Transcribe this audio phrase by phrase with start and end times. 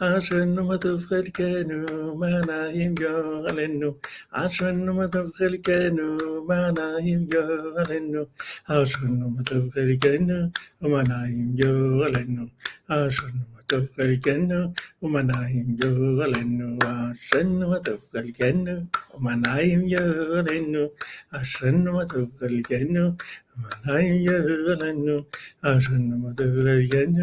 [0.00, 3.90] عشان ما تفضل كانوا معنا يبقى غلنو
[4.32, 7.42] عشان ما تفضل كانوا معنا يبقى
[7.76, 8.24] غلنو
[8.68, 10.50] عشان ما تفضل كانوا
[10.82, 11.70] معنا يبقى
[12.00, 12.46] غلنو
[12.90, 14.64] عشان ما تفضل كانوا
[15.02, 18.80] معنا يبقى غلنو عشان ما تفضل كانوا
[19.24, 20.04] معنا يبقى
[20.34, 20.84] غلنو
[21.32, 23.12] عشان ما تفضل كانوا
[23.54, 25.26] When I yearn and know,
[25.62, 27.14] I send mother again,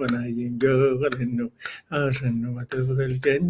[0.00, 1.52] when I yearn and know,
[1.90, 3.48] I send mother again,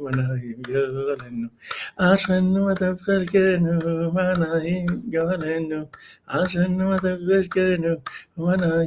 [0.00, 0.34] when I
[0.68, 1.50] yearn and know,
[1.98, 3.64] I send mother again,
[4.12, 5.88] when I yearn and know,
[6.26, 8.02] I send mother again,
[8.34, 8.82] when I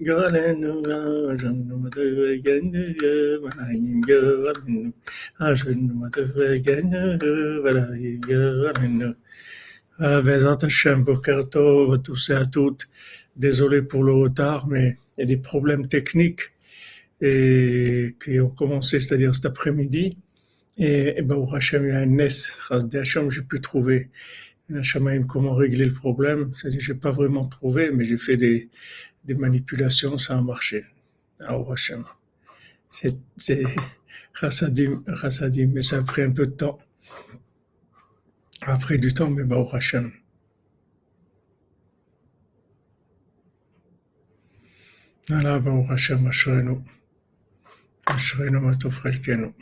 [0.00, 0.82] yearn and know,
[1.30, 2.72] I send mother again,
[3.40, 3.72] when I
[4.08, 4.92] yearn and know,
[5.38, 6.90] I send mother again,
[7.62, 9.14] when I yearn and know.
[10.00, 12.88] Vezat Hashem, Bokerto, à tous et à toutes.
[13.36, 16.52] Désolé pour le retard, mais il y a des problèmes techniques
[17.20, 20.16] qui ont commencé, c'est-à-dire cet après-midi.
[20.78, 22.28] Et, et Baruch Hashem, il y a un NES,
[22.70, 24.08] Hashem, j'ai pu trouver
[24.74, 26.52] Hashemaim, comment régler le problème?
[26.54, 28.70] C'est-à-dire, j'ai pas vraiment trouvé, mais j'ai fait des,
[29.28, 30.86] manipulations, ça a marché.
[31.40, 32.04] Baruch Hashem.
[32.90, 33.62] C'est, c'est
[34.34, 35.02] Chassadim,
[35.72, 36.78] mais ça a pris un peu de temps.
[38.62, 40.12] Après du temps, mais Baruch Hashem.
[45.28, 46.78] Voilà, Baruch Hashem, Ashrenu.
[48.06, 49.54] Ashrenu Matov Chelkenu.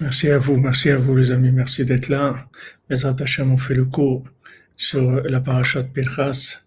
[0.00, 2.48] Merci à vous, merci à vous les amis, merci d'être là.
[2.88, 4.22] Les Hashem, on fait le cours
[4.76, 6.62] sur la parachat Pinchas.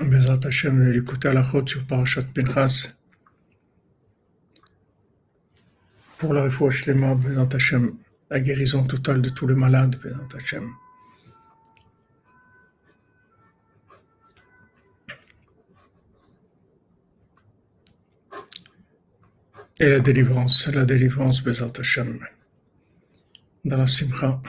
[0.00, 2.96] Bezat Hashem, l'écouter à la chôte sur parachat Pinchas.
[6.16, 7.98] Pour la réfouche Shlema, Bezat Hashem,
[8.30, 10.70] la guérison totale de tous les malades, Bezat Hashem.
[19.78, 22.18] Et la délivrance, la délivrance, Bezat Hashem,
[23.64, 24.42] dans la simcha,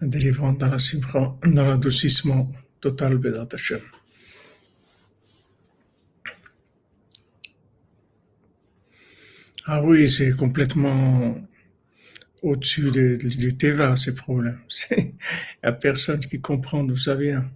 [0.00, 3.80] la délivrance dans la simcha, dans l'adoucissement total, Bezat Hashem.
[9.66, 11.36] Ah oui, c'est complètement
[12.42, 14.60] au-dessus de- du Teva, ces problèmes.
[14.90, 15.12] Il n'y
[15.62, 17.50] a personne qui comprend d'où ça vient.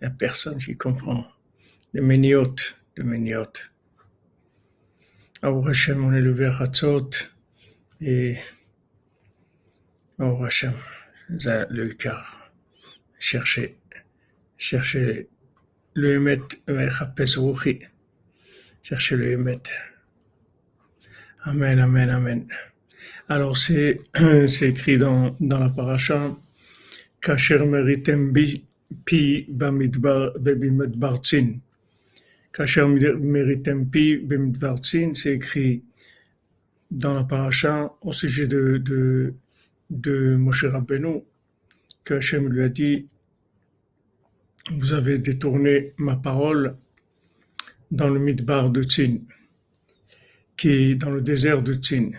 [0.00, 1.26] Il n'y a personne qui comprend.
[1.94, 3.70] Les méniotes, les méniotes.
[5.42, 7.10] Hashem, on est à Hatzot
[8.00, 8.36] et
[10.18, 12.50] Ça, le cœur.
[13.18, 13.76] Chercher,
[14.56, 15.28] chercher
[15.94, 16.18] le
[17.38, 17.80] Ruchi.
[18.82, 19.62] Chercher le Emet.
[21.44, 22.46] Amen, amen, amen.
[23.28, 24.00] Alors, c'est
[24.46, 26.36] c'est écrit dans, dans la paracha,
[27.20, 28.64] Kasher meritem bi
[29.04, 31.60] pi bamidbar bebimidbar tzin.
[32.52, 35.82] Kasher meritem pi bemidbar tzin, c'est écrit
[36.90, 39.34] dans la paracha au sujet de, de,
[39.90, 41.22] de Moshe Rabbeinu,
[42.04, 43.08] que lui a dit,
[44.72, 46.76] vous avez détourné ma parole
[47.90, 49.18] dans le midbar de Tzin,
[50.56, 52.12] qui est dans le désert de Tzin.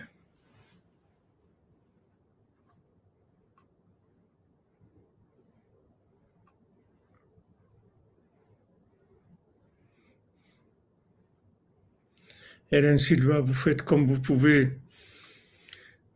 [12.72, 14.72] Hélène Silva, vous faites comme vous pouvez.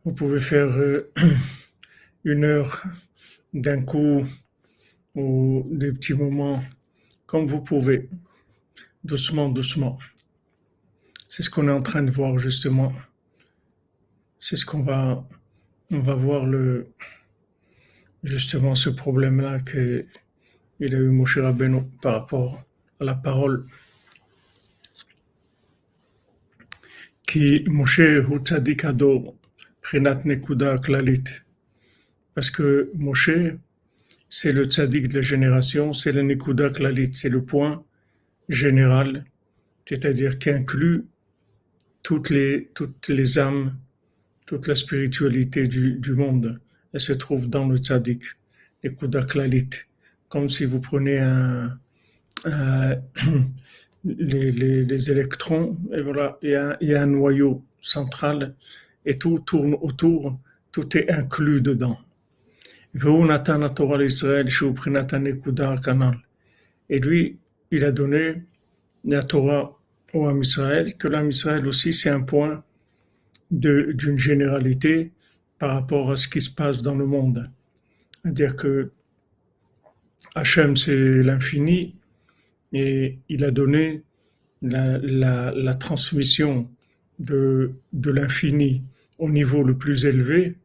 [0.03, 1.11] Vous pouvez faire euh,
[2.23, 2.83] une heure
[3.53, 4.25] d'un coup
[5.15, 6.63] ou des petits moments
[7.31, 8.09] comme vous pouvez,
[9.05, 9.97] doucement, doucement.
[11.29, 12.91] C'est ce qu'on est en train de voir justement.
[14.37, 15.25] C'est ce qu'on va,
[15.91, 16.87] on va voir le,
[18.23, 20.05] justement ce problème-là que
[20.81, 22.63] il a eu Moshe Rabbeinu par rapport
[22.99, 23.65] à la parole
[27.25, 29.35] qui Moshe hu tzadik ador
[29.81, 31.43] prinat nekuda klalit
[32.35, 33.55] parce que Moshe
[34.29, 37.83] c'est le tzaddik de la génération, c'est le nekuda klalit, c'est le point
[38.47, 39.25] général,
[39.85, 41.05] c'est-à-dire qui inclut
[42.01, 43.75] toutes les, toutes les âmes,
[44.45, 46.59] toute la spiritualité du, du monde,
[46.93, 48.23] elle se trouve dans le tzaddik,
[48.83, 49.69] les Kudaklalit.
[50.29, 51.19] Comme si vous prenez
[54.05, 56.51] les, les, électrons, et voilà, il
[56.81, 58.55] y a un noyau central
[59.05, 60.39] et tout tourne autour,
[60.71, 61.97] tout est inclus dedans.
[66.89, 67.39] Et lui,
[67.71, 68.43] il a donné
[69.05, 69.79] la Torah
[70.13, 72.63] au Ham Israël, que l'Am Israël aussi c'est un point
[73.49, 75.11] d'une généralité
[75.57, 77.49] par rapport à ce qui se passe dans le monde.
[78.23, 78.91] C'est-à-dire que
[80.35, 81.95] Hachem c'est l'infini
[82.73, 84.03] et il a donné
[84.61, 86.69] la transmission
[87.21, 88.83] de, de l'infini
[89.17, 90.55] au niveau le plus élevé,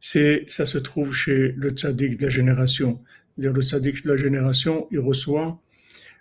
[0.00, 3.00] c'est ça se trouve chez le tzaddik de la génération.
[3.36, 5.60] le tzaddik de la génération, il reçoit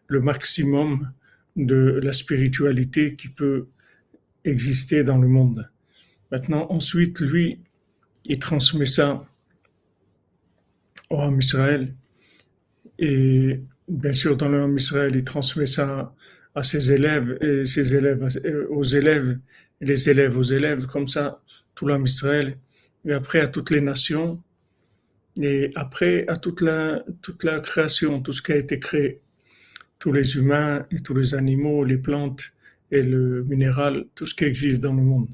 [0.08, 1.12] le maximum
[1.56, 3.68] de la spiritualité qui peut
[4.44, 5.70] exister dans le monde.
[6.32, 7.60] Maintenant, ensuite, lui,
[8.26, 9.26] il transmet ça
[11.10, 11.94] au Ham Israël.
[13.00, 16.14] Et bien sûr, dans le Ham Israël, il transmet ça
[16.56, 18.28] à ses élèves, et ses élèves
[18.70, 19.38] aux élèves,
[19.82, 21.42] les élèves aux élèves, comme ça,
[21.76, 22.58] tout l'Am Israël,
[23.06, 24.42] et après à toutes les nations,
[25.42, 29.22] et après à toute la, toute la création, tout ce qui a été créé
[30.00, 32.44] tous les humains et tous les animaux, les plantes
[32.92, 35.28] et le minéral, tout ce qui existe dans le monde.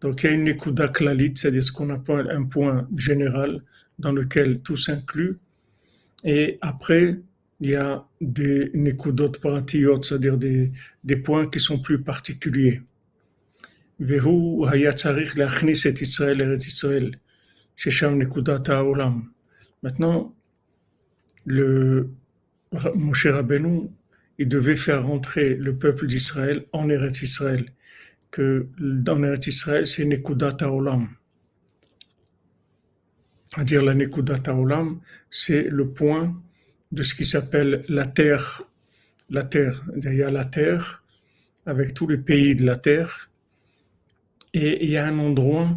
[0.00, 3.62] Donc il y a une ékuda klalit, c'est-à-dire ce qu'on appelle un point général
[3.98, 5.38] dans lequel tout s'inclut.
[6.24, 7.18] Et après,
[7.60, 10.72] il y a des nekudot paratiyot, c'est-à-dire des,
[11.04, 12.82] des points qui sont plus particuliers.
[13.99, 17.11] והוא היה צריך להכניס את ישראל לארץ ישראל,
[17.77, 19.21] ששם נקודת העולם.
[19.83, 20.33] Maintenant,
[21.45, 22.09] le
[22.95, 23.89] Moshe Rabbeinu
[24.37, 27.65] il devait faire rentrer le peuple d'Israël en Eretz Israël,
[28.31, 31.07] que dans Eretz Israël, c'est Nekudat Haolam.
[33.45, 34.99] C'est-à-dire la Nekudat Haolam,
[35.29, 36.35] c'est le point
[36.91, 38.63] de ce qui s'appelle la terre.
[39.29, 41.03] La terre, il y a la terre
[41.65, 43.28] avec tous les pays de la terre,
[44.54, 45.70] et il y a un endroit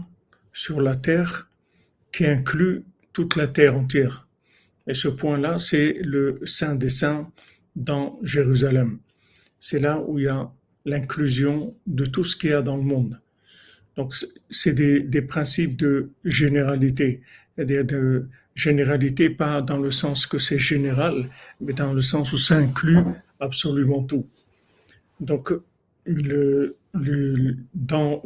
[0.52, 1.50] sur la terre
[2.12, 4.28] qui inclut toute la terre entière.
[4.88, 7.32] Et ce point-là, c'est le Saint des Saints
[7.76, 9.00] dans Jérusalem.
[9.60, 10.52] C'est là où il y a
[10.86, 13.20] l'inclusion de tout ce qu'il y a dans le monde.
[13.96, 14.14] Donc,
[14.50, 17.22] c'est des, principes de généralité.
[17.56, 21.30] C'est-à-dire de généralité, pas dans le sens que c'est général,
[21.62, 23.00] mais dans le sens où ça inclut
[23.40, 24.28] absolument tout.
[25.20, 25.54] Donc,
[26.06, 28.22] le, le, dans,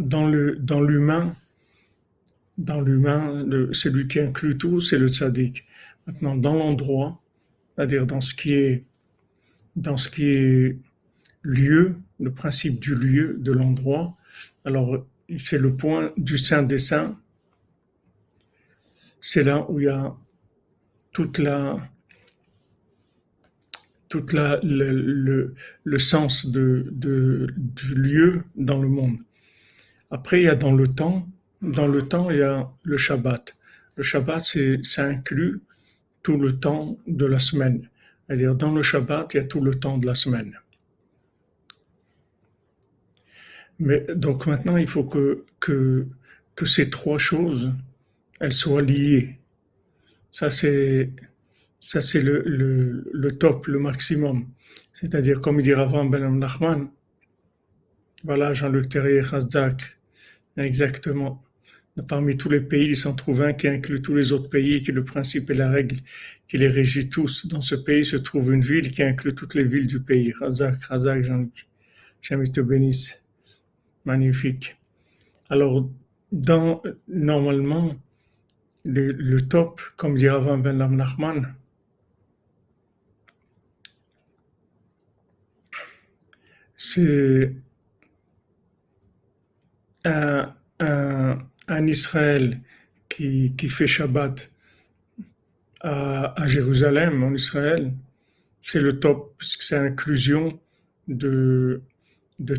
[0.81, 1.35] l'humain,
[2.57, 5.65] dans l'humain, celui qui inclut tout, c'est le tzaddik.
[6.05, 7.21] Maintenant, dans l'endroit,
[7.75, 8.83] c'est-à-dire dans ce qui est
[9.75, 10.77] dans ce qui est
[11.43, 14.17] lieu, le principe du lieu, de l'endroit.
[14.65, 15.05] Alors,
[15.37, 17.15] c'est le point du Saint des Saints.
[19.21, 20.15] C'est là où il y a
[21.11, 21.77] toute la,
[24.09, 29.17] toute la, le, le, sens de, de, du lieu dans le monde.
[30.11, 31.27] Après, il y a dans le temps,
[31.61, 33.57] dans le temps, il y a le Shabbat.
[33.95, 35.61] Le Shabbat, c'est, ça inclut
[36.23, 37.89] tout le temps de la semaine.
[38.27, 40.53] C'est-à-dire, dans le Shabbat, il y a tout le temps de la semaine.
[43.79, 46.07] Mais donc maintenant, il faut que, que,
[46.55, 47.71] que ces trois choses,
[48.39, 49.37] elles soient liées.
[50.31, 51.11] Ça, c'est,
[51.87, 54.45] ça, c'est le, top, le maximum.
[54.91, 56.89] C'est-à-dire, comme il dit avant Ben Nachman,
[58.25, 59.97] voilà, Jean-Luc Terrier, Khazdak,
[60.57, 61.41] exactement.
[62.09, 64.91] Parmi tous les pays, il s'en trouve un qui inclut tous les autres pays, qui
[64.91, 65.95] est le principe et la règle
[66.49, 67.47] qui les régit tous.
[67.47, 70.33] Dans ce pays se trouve une ville qui inclut toutes les villes du pays.
[70.33, 71.25] Razak, Razak,
[72.21, 73.25] Jamais te bénisse.
[74.03, 74.75] Magnifique.
[75.49, 75.89] Alors,
[76.33, 77.95] dans, normalement,
[78.83, 81.55] le, le top, comme dit avant Ben Nachman,
[86.77, 87.53] c'est
[90.05, 90.53] un,
[91.87, 92.61] Israël
[93.09, 94.51] qui, fait Shabbat
[95.81, 97.91] à, Jérusalem, en Israël,
[98.61, 100.59] c'est le top, puisque c'est l'inclusion
[101.07, 101.81] de,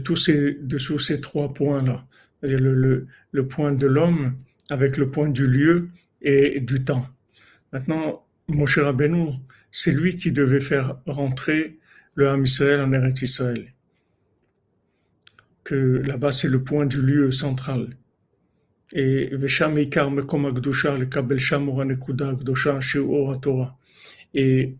[0.05, 2.05] tous ces, trois points-là.
[2.43, 4.37] Le, le, point de l'homme
[4.71, 5.89] avec le point du lieu
[6.23, 7.07] et du temps.
[7.73, 9.33] Maintenant, Moshe Rabbeinu,
[9.71, 11.79] c'est lui qui devait faire rentrer
[12.15, 13.73] le Ham Israël en Eretz Israël.
[15.69, 15.75] Que
[16.11, 17.95] là-bas, c'est le point du lieu central.
[18.95, 19.29] Et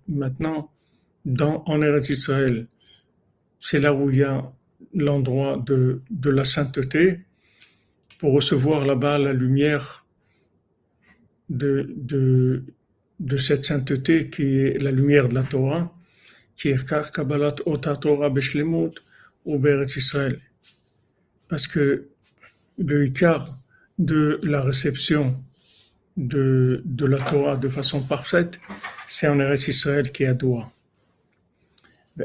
[0.09, 0.73] maintenant,
[1.27, 2.67] dans, en Eretz Israël,
[3.61, 4.51] c'est là où il y a
[4.95, 7.21] l'endroit de, de la sainteté
[8.19, 10.07] pour recevoir là-bas la lumière
[11.51, 12.65] de, de,
[13.21, 15.95] de cette sainteté qui est la lumière de la Torah,
[16.57, 18.95] qui est Kabbalat Ota Torah Beshlemut
[19.45, 19.63] ou
[19.99, 20.41] Israël.
[21.49, 22.09] Parce que
[22.79, 23.59] le Ikar
[23.99, 25.43] de la réception
[26.17, 28.61] de, de la Torah de façon parfaite,
[29.07, 30.71] c'est en Eretz Israël qui est à.
[32.21, 32.25] Et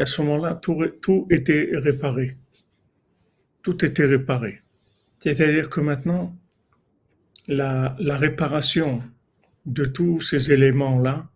[0.00, 2.36] à ce moment-là, tout, tout était réparé.
[3.62, 4.62] Tout était réparé.
[5.18, 6.34] C'est-à-dire que maintenant,
[7.48, 9.02] la, la réparation
[9.66, 11.28] de tous ces éléments-là,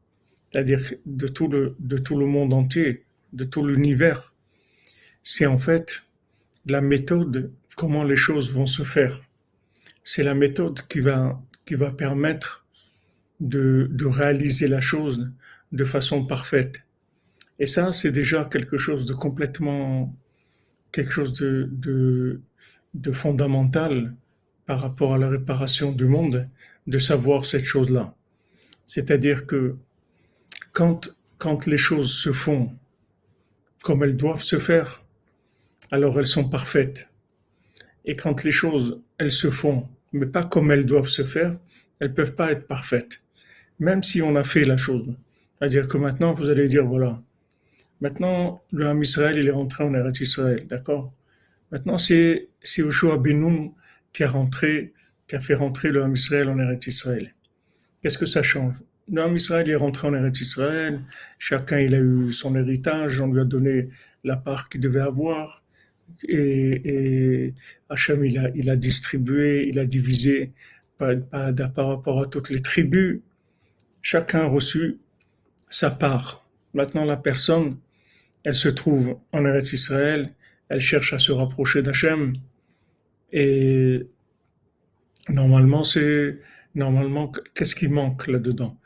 [0.50, 4.34] c'est-à-dire de tout, le, de tout le monde entier, de tout l'univers,
[5.28, 6.04] c'est en fait
[6.66, 9.20] la méthode, comment les choses vont se faire.
[10.04, 12.64] C'est la méthode qui va, qui va permettre
[13.40, 15.28] de, de réaliser la chose
[15.72, 16.82] de façon parfaite.
[17.58, 20.14] Et ça, c'est déjà quelque chose de complètement,
[20.92, 22.40] quelque chose de, de,
[22.94, 24.14] de fondamental
[24.64, 26.48] par rapport à la réparation du monde
[26.86, 28.14] de savoir cette chose-là.
[28.84, 29.74] C'est-à-dire que
[30.72, 32.72] quand, quand les choses se font
[33.82, 35.02] comme elles doivent se faire,
[35.90, 37.08] alors elles sont parfaites.
[38.04, 41.58] Et quand les choses, elles se font, mais pas comme elles doivent se faire,
[41.98, 43.20] elles peuvent pas être parfaites.
[43.78, 45.14] Même si on a fait la chose.
[45.58, 47.22] C'est-à-dire que maintenant, vous allez dire, voilà,
[48.00, 51.12] maintenant, le Ham Israël, il est rentré en Eretz Israël, d'accord?
[51.72, 53.72] Maintenant, c'est, c'est Yoshua Benoun
[54.12, 54.92] qui a rentré,
[55.26, 57.34] qui a fait rentrer le Ham Israël en Eretz Israël.
[58.02, 58.74] Qu'est-ce que ça change?
[59.10, 61.00] Le Ham Israël est rentré en Eretz Israël,
[61.38, 63.88] chacun il a eu son héritage, on lui a donné
[64.24, 65.62] la part qu'il devait avoir,
[66.28, 67.54] et, et
[67.88, 70.52] Hachem il a, distribué, il a divisé
[70.98, 73.20] par rapport à toutes les tribus,
[74.02, 74.98] chacun a reçu
[75.68, 76.48] sa part.
[76.74, 77.78] Maintenant la personne,
[78.44, 80.32] elle se trouve en Eretz Israël,
[80.68, 82.32] elle cherche à se rapprocher d'Hachem,
[83.32, 84.06] et
[85.28, 86.38] normalement, c'est
[86.74, 88.78] normalement qu'est-ce qui manque là-dedans?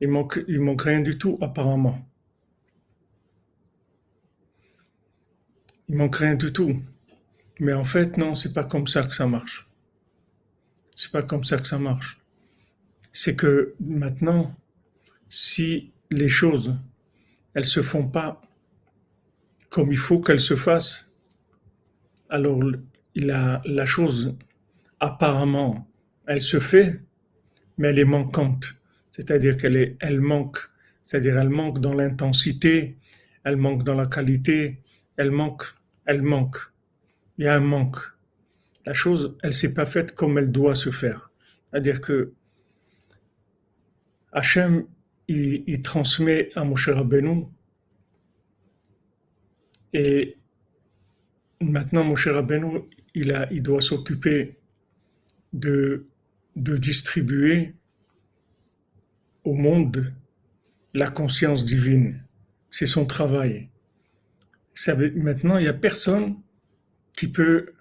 [0.00, 2.07] Il manque, il manque rien du tout apparemment.
[5.88, 6.82] Il manque rien du tout.
[7.60, 9.68] Mais en fait, non, c'est pas comme ça que ça marche.
[10.94, 12.20] C'est pas comme ça que ça marche.
[13.12, 14.54] C'est que maintenant,
[15.28, 16.74] si les choses,
[17.54, 18.40] elles se font pas
[19.68, 21.14] comme il faut qu'elles se fassent,
[22.30, 22.60] alors
[23.14, 24.36] la, chose,
[25.00, 25.88] apparemment,
[26.26, 27.00] elle se fait,
[27.76, 28.74] mais elle est manquante.
[29.12, 30.58] C'est-à-dire qu'elle elle manque.
[31.02, 32.98] C'est-à-dire elle manque dans l'intensité,
[33.44, 34.82] elle manque dans la qualité,
[35.16, 35.64] elle manque,
[36.08, 36.56] elle manque.
[37.36, 37.98] Il y a un manque.
[38.86, 41.30] La chose, elle s'est pas faite comme elle doit se faire.
[41.70, 42.32] C'est-à-dire que
[44.32, 44.86] Hachem,
[45.28, 47.44] il, il transmet à Moshe Rabbeinu
[49.92, 50.38] et
[51.60, 52.80] maintenant Moshe Rabbeinu,
[53.14, 54.56] il, doit s'occuper
[55.52, 56.06] de
[56.56, 57.74] distribuer
[59.44, 60.12] au monde
[60.94, 62.22] la conscience divine.
[62.70, 63.68] C'est son travail.
[64.86, 66.36] Maintenant, il n'y a personne
[67.14, 67.72] qui peut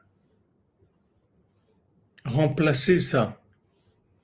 [2.26, 3.42] remplacer ça.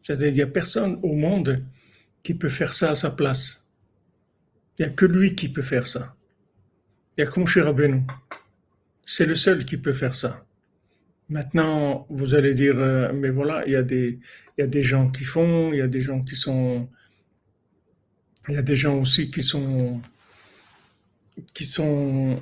[0.01, 1.63] C'est-à-dire, il n'y a personne au monde
[2.24, 3.72] qui peut faire ça à sa place.
[4.77, 6.15] Il n'y a que lui qui peut faire ça.
[7.15, 8.01] Il n'y a que Moshe Rabbeinu.
[9.06, 10.46] C'est le seul qui peut faire ça.
[11.30, 14.20] Maintenant, vous allez dire, euh, mais voilà, il y, a des,
[14.58, 16.89] il y a des gens qui font, il y a des gens qui sont.
[18.50, 20.01] Il y a des gens aussi qui sont.
[21.53, 22.42] qui sont.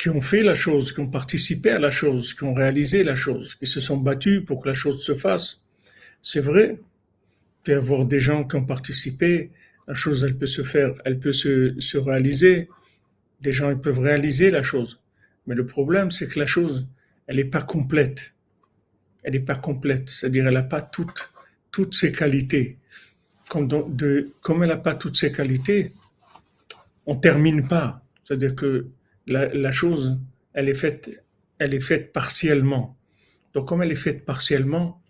[0.00, 3.14] Qui ont fait la chose, qui ont participé à la chose, qui ont réalisé la
[3.14, 5.66] chose, qui se sont battus pour que la chose se fasse.
[6.22, 6.78] C'est vrai.
[6.78, 9.50] Il peut y avoir des gens qui ont participé,
[9.86, 12.70] la chose, elle peut se faire, elle peut se, se réaliser.
[13.42, 14.98] Des gens, ils peuvent réaliser la chose.
[15.46, 16.86] Mais le problème, c'est que la chose,
[17.26, 18.32] elle n'est pas complète.
[19.22, 21.30] Elle n'est pas complète, c'est-à-dire elle n'a pas toutes,
[21.70, 22.78] toutes ses qualités.
[23.50, 25.92] Comme, de, comme elle n'a pas toutes ses qualités,
[27.04, 28.02] on termine pas.
[28.24, 28.86] C'est-à-dire que
[29.30, 30.18] la, chose,
[30.52, 31.24] elle est faite,
[31.58, 32.96] elle est faite partiellement.
[33.54, 35.02] Donc comme elle est faite partiellement,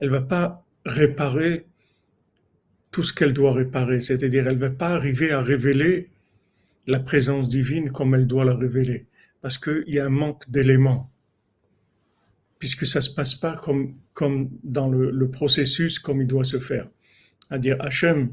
[0.00, 1.66] elle va pas réparer
[2.90, 4.00] tout ce qu'elle doit réparer.
[4.00, 6.10] C'est-à-dire elle va pas arriver à révéler
[6.86, 9.06] la présence divine comme elle doit la révéler,
[9.40, 11.12] parce qu'il y a un manque d'éléments
[12.62, 16.88] puisque ça se passe pas comme, comme dans le, processus comme il doit se faire.
[17.48, 18.32] C'est-à-dire, Hachem,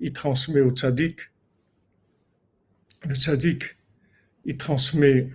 [0.00, 1.20] il transmet au tzaddik,
[3.06, 3.76] le tzaddik,
[4.44, 5.30] il transmet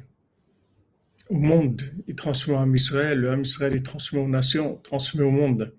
[1.29, 5.73] au monde, il transmet à Israël, le Israël, il transmet aux nations, transmet au monde.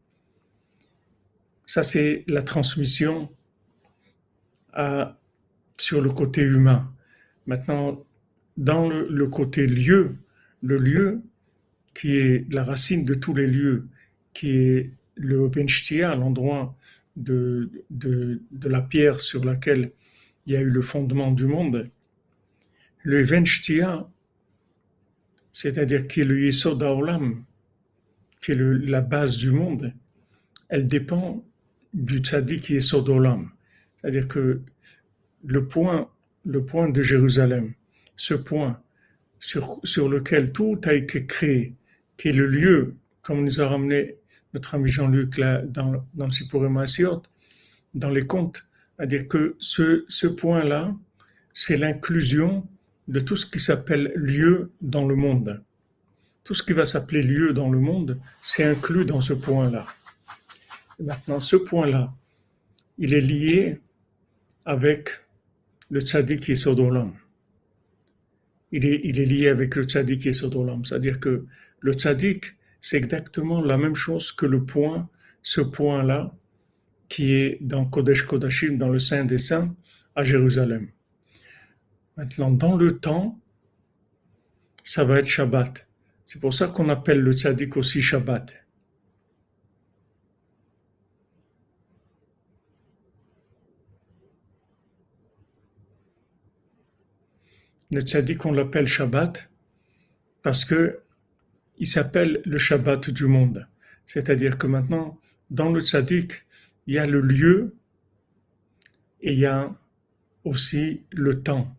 [1.67, 3.31] Ça, c'est la transmission
[5.79, 6.93] sur le côté humain.
[7.47, 8.05] Maintenant,
[8.57, 10.17] dans le, côté lieu,
[10.63, 11.23] le lieu
[11.95, 13.89] qui est la racine de tous les lieux,
[14.33, 16.77] qui est le Venshtia, l'endroit
[17.17, 19.93] de, de, la pierre sur laquelle
[20.47, 21.89] il y a eu le fondement du monde.
[23.07, 24.11] Le Venshtia,
[25.53, 27.45] c'est-à-dire qui est le Yesod Olam,
[28.41, 29.95] qui est la base du monde,
[30.69, 31.45] elle dépend
[31.95, 33.53] du tzaddik est Sodolam.
[33.95, 34.61] C'est-à-dire que
[35.45, 36.11] le point,
[36.45, 37.75] le point de Jérusalem,
[38.17, 38.83] ce point
[39.39, 41.77] sur, lequel tout a été créé,
[42.17, 44.17] qui est le lieu, comme nous a ramené
[44.53, 46.85] notre ami Jean-Luc dans, dans Sipurim
[47.95, 50.93] dans les contes, c'est-à-dire que ce point-là,
[51.53, 52.67] c'est l'inclusion
[53.09, 55.63] de tout ce qui s'appelle lieu dans le monde.
[56.45, 59.87] Tout ce qui va s'appeler lieu dans le monde, c'est inclus dans ce point-là.
[61.01, 62.15] Maintenant, ce point-là,
[62.99, 63.81] il est lié
[64.65, 65.11] avec
[65.91, 67.13] le tzaddik qui Sodolam.
[68.73, 70.85] Il est, lié avec le tzaddik qui Sodolam.
[70.85, 71.47] C'est-à-dire que
[71.81, 75.09] le tzaddik, c'est exactement la même chose que le point,
[75.43, 76.35] ce point-là,
[77.09, 79.75] qui est dans Kodesh Kodashim, dans le Saint des Saints,
[80.15, 80.89] à Jérusalem.
[82.17, 83.39] Maintenant, dans le temps,
[84.83, 85.87] ça va être Shabbat.
[86.25, 88.55] C'est pour ça qu'on appelle le tzaddik aussi Shabbat.
[97.93, 99.51] Le tzaddik, on l'appelle Shabbat
[100.43, 101.01] parce que
[101.79, 103.69] il s'appelle le Shabbat du monde.
[104.07, 105.21] C'est-à-dire que maintenant,
[105.51, 106.47] dans le tzaddik,
[106.87, 107.77] il y a le lieu
[109.21, 109.75] et il y a
[110.45, 111.77] aussi le temps.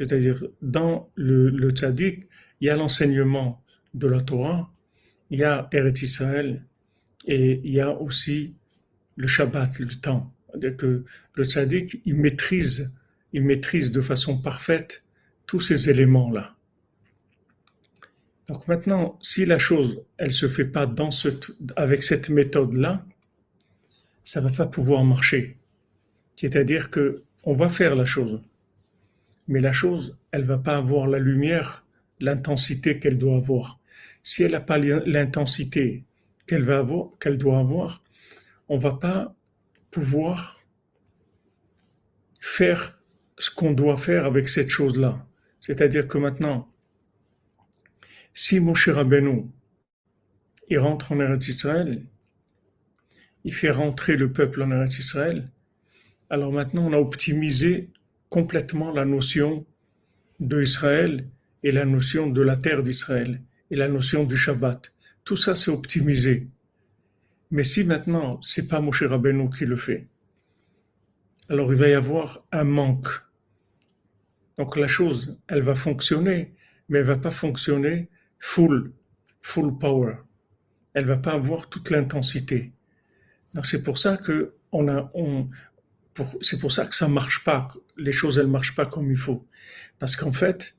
[0.00, 2.26] C'est-à-dire, dans le, le tzaddik,
[2.62, 4.72] il y a l'enseignement de la Torah,
[5.28, 6.64] il y a Eretz Israël
[7.26, 8.54] et il y a aussi
[9.16, 10.32] le Shabbat, le temps.
[10.48, 11.04] C'est-à-dire que
[11.34, 12.98] le tzaddik, il maîtrise,
[13.34, 15.04] il maîtrise de façon parfaite
[15.46, 16.56] tous ces éléments-là.
[18.48, 21.28] Donc maintenant, si la chose, elle se fait pas dans ce,
[21.76, 23.04] avec cette méthode-là,
[24.24, 25.58] ça va pas pouvoir marcher.
[26.36, 28.40] C'est-à-dire que on va faire la chose,
[29.50, 31.84] mais la chose, elle va pas avoir la lumière,
[32.20, 33.80] l'intensité qu'elle doit avoir.
[34.22, 36.04] Si elle n'a pas l'intensité
[36.46, 38.04] qu'elle va avoir, qu'elle doit avoir,
[38.68, 39.34] on va pas
[39.90, 40.64] pouvoir
[42.38, 43.02] faire
[43.38, 45.26] ce qu'on doit faire avec cette chose-là.
[45.58, 46.72] C'est-à-dire que maintenant,
[48.32, 49.46] si Moshe Rabbeinu,
[50.68, 52.06] il rentre en Eretz Israël,
[53.42, 55.50] il fait rentrer le peuple en Eretz Israël,
[56.28, 57.90] alors maintenant on a optimisé
[58.30, 59.66] complètement la notion
[60.40, 61.28] de Israël
[61.62, 64.94] et la notion de la terre d'Israël et la notion du Shabbat.
[65.24, 66.48] Tout ça c'est optimisé.
[67.50, 70.06] Mais si maintenant c'est pas Moshe Rabbeinu qui le fait,
[71.50, 73.08] alors il va y avoir un manque
[74.60, 76.54] donc la chose, elle va fonctionner,
[76.90, 78.92] mais elle va pas fonctionner full,
[79.40, 80.16] full power.
[80.92, 82.70] Elle va pas avoir toute l'intensité.
[83.54, 85.10] Donc c'est pour ça que on a,
[86.42, 87.68] c'est pour ça que ça marche pas.
[88.00, 89.46] Les choses, elles marchent pas comme il faut,
[89.98, 90.76] parce qu'en fait,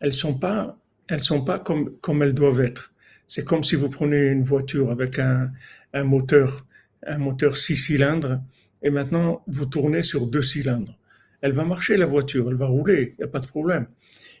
[0.00, 2.94] elles sont pas, elles sont pas comme comme elles doivent être.
[3.26, 5.50] C'est comme si vous prenez une voiture avec un,
[5.92, 6.66] un moteur,
[7.06, 8.40] un moteur six cylindres,
[8.82, 10.98] et maintenant vous tournez sur deux cylindres
[11.42, 13.86] elle va marcher la voiture, elle va rouler, il n'y a pas de problème.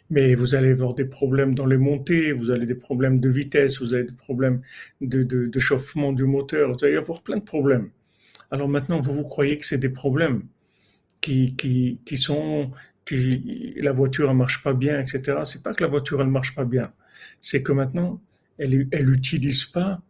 [0.08, 3.80] Mais vous allez avoir des problèmes dans les montées, vous allez des problèmes de vitesse,
[3.80, 4.62] vous avez des problèmes
[5.00, 7.90] de, de, chauffement du moteur, vous allez avoir plein de problèmes.
[8.50, 10.44] Alors maintenant, vous vous croyez que c'est des problèmes
[11.22, 12.70] qui, qui, qui sont,
[13.06, 15.38] qui, la voiture ne marche pas bien, etc.
[15.44, 16.92] C'est pas que la voiture elle marche pas bien,
[17.40, 18.20] c'est que maintenant,
[18.58, 20.02] elle, elle utilise pas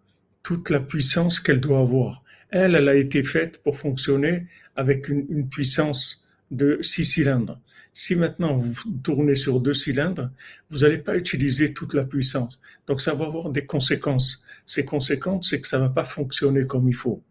[0.43, 2.25] toute la puissance qu'elle doit avoir.
[2.51, 7.61] Elle, elle a été faite pour fonctionner avec une, une puissance de six cylindres.
[7.95, 10.31] Si maintenant vous tournez sur deux cylindres,
[10.71, 12.59] vous n'allez pas utiliser toute la puissance.
[12.87, 14.45] Donc ça va avoir des conséquences.
[14.65, 17.23] Ces conséquences, c'est que ça va pas fonctionner comme il faut.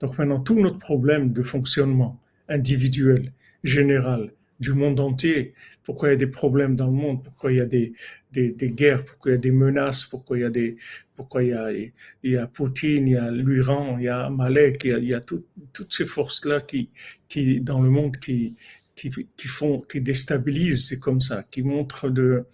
[0.00, 6.14] Donc maintenant, tout notre problème de fonctionnement individuel, général, du monde entier, pourquoi il y
[6.14, 7.92] a des problèmes dans le monde, pourquoi il y a des,
[8.32, 10.76] des, guerres, pourquoi il y a des menaces, pourquoi il y a des,
[11.16, 14.30] pourquoi il y a, il y a Poutine, il y a l'Iran, il y a
[14.30, 16.90] Malek, il y a, toutes ces forces-là qui,
[17.28, 18.56] qui, dans le monde, qui,
[18.94, 22.44] qui, font, qui déstabilisent, c'est comme ça, qui de,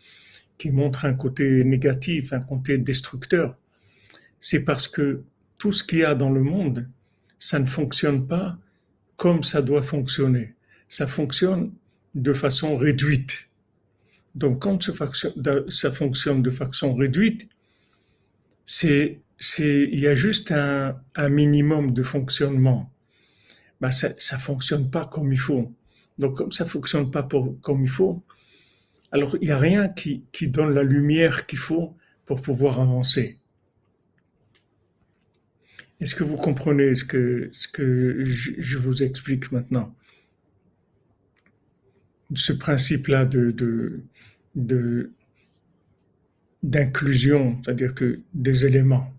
[0.58, 3.56] qui montrent un côté négatif, un côté destructeur.
[4.40, 5.22] C'est parce que
[5.58, 6.88] tout ce qu'il y a dans le monde,
[7.38, 8.58] ça ne fonctionne pas
[9.20, 10.54] comme ça doit fonctionner.
[10.88, 11.74] Ça fonctionne
[12.14, 13.50] de façon réduite.
[14.34, 14.82] Donc, quand
[15.68, 17.46] ça fonctionne de façon réduite,
[18.64, 19.20] c'est,
[19.58, 22.90] il y a juste un, minimum de fonctionnement.
[23.82, 25.70] Ben, ça, ça fonctionne pas comme il faut.
[26.18, 27.28] Donc, comme ça fonctionne pas
[27.60, 28.22] comme il faut,
[29.12, 33.39] alors il n'y a rien qui, qui donne la lumière qu'il faut pour pouvoir avancer.
[36.00, 39.94] Est-ce que vous comprenez ce que, je vous explique maintenant?
[42.34, 44.02] Ce principe-là de,
[46.62, 49.12] d'inclusion, c'est-à-dire que des éléments.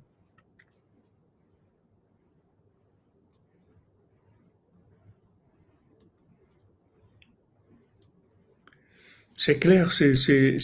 [9.38, 10.13] C'est clair, c'est,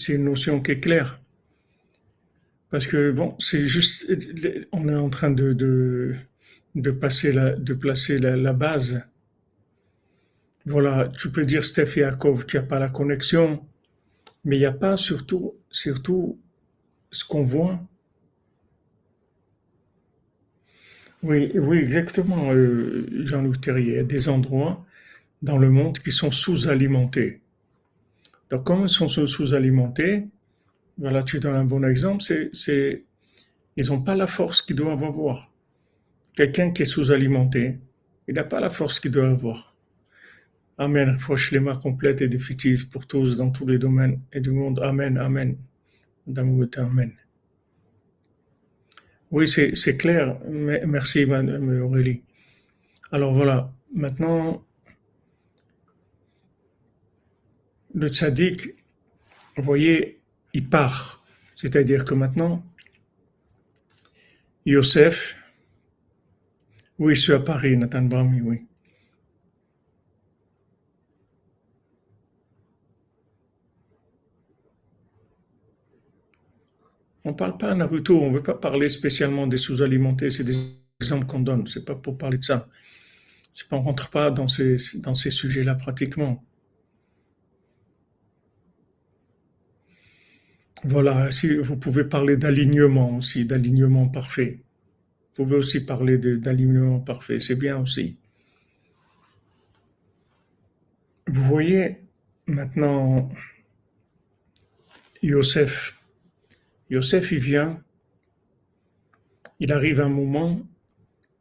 [0.09, 1.19] une notion qui est claire.
[2.69, 4.11] Parce que bon, c'est juste,
[4.71, 9.03] on est en train de, de, passer la, de placer la, base.
[10.65, 13.65] Voilà, tu peux dire Steph Yaakov qui a pas la connexion,
[14.43, 16.37] mais il n'y a pas surtout, surtout
[17.11, 17.79] ce qu'on voit.
[21.23, 23.91] Oui, oui, exactement, euh, Jean-Luc Terrier.
[23.93, 24.85] Il y a des endroits
[25.41, 27.41] dans le monde qui sont sous-alimentés.
[28.49, 30.27] Donc, comme ils sont sous-alimentés,
[30.97, 33.05] voilà, tu donnes un bon exemple, c'est,
[33.75, 35.51] ils n'ont pas la force qu'ils doivent avoir.
[36.35, 37.79] Quelqu'un qui est sous-alimenté,
[38.27, 39.75] il n'a pas la force qu'il doit avoir.
[40.79, 41.17] Amen.
[41.51, 44.79] les mains complète et définitive pour tous dans tous les domaines et du monde.
[44.83, 45.17] Amen.
[45.17, 45.57] Amen.
[46.35, 47.13] Amen.
[49.31, 50.39] Oui, c'est clair.
[50.47, 52.21] Merci, Madame Aurélie.
[53.11, 54.65] Alors voilà, maintenant,
[57.95, 58.75] le tzaddik,
[59.55, 60.16] vous voyez,
[60.57, 61.23] il part.
[61.55, 62.63] C'est-à-dire que maintenant,
[64.65, 65.35] Yosef,
[66.99, 68.65] oui, je suis à Paris, Nathan Brahmi, oui.
[77.23, 80.43] On ne parle pas à Naruto, on ne veut pas parler spécialement des sous-alimentés, c'est
[80.43, 80.55] des
[80.99, 82.67] exemples qu'on donne, c'est pas pour parler de ça.
[83.71, 86.46] On ne rentre pas dans ces, dans ces sujets-là pratiquement.
[90.83, 94.59] Voilà, si vous pouvez parler d'alignement aussi, d'alignement parfait.
[95.35, 98.17] Vous pouvez aussi parler d'alignement parfait, c'est bien aussi.
[101.27, 101.97] Vous voyez
[102.45, 103.29] maintenant
[105.21, 105.97] Yosef
[106.89, 107.83] Yosef, il vient,
[109.59, 110.61] il arrive un moment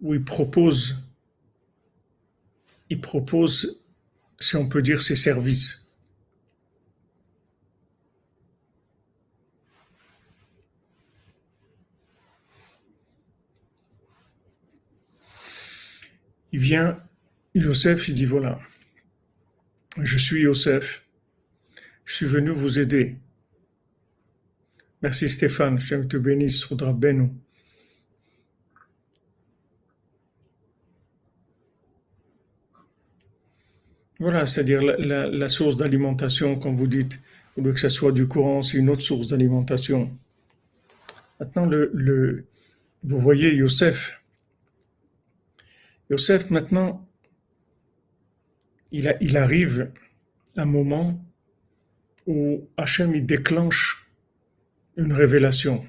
[0.00, 0.96] où il propose,
[2.90, 3.84] il propose,
[4.40, 5.85] si on peut dire, ses services.
[16.52, 16.98] Il vient,
[17.54, 18.60] Yosef, il dit voilà,
[20.00, 21.06] je suis Yosef,
[22.04, 23.16] je suis venu vous aider.
[25.02, 27.34] Merci Stéphane, je te bénisse, Soudra Benou.
[34.18, 37.20] Voilà, c'est-à-dire la, source d'alimentation, comme vous dites,
[37.56, 40.10] au lieu que ce soit du courant, c'est une autre source d'alimentation.
[41.38, 41.68] Maintenant,
[43.04, 44.22] vous voyez Yosef.
[46.08, 47.04] Yosef, maintenant,
[48.92, 49.90] il, arrive
[50.56, 51.20] un moment
[52.26, 54.08] où Hachem déclenche
[54.96, 55.84] une révélation.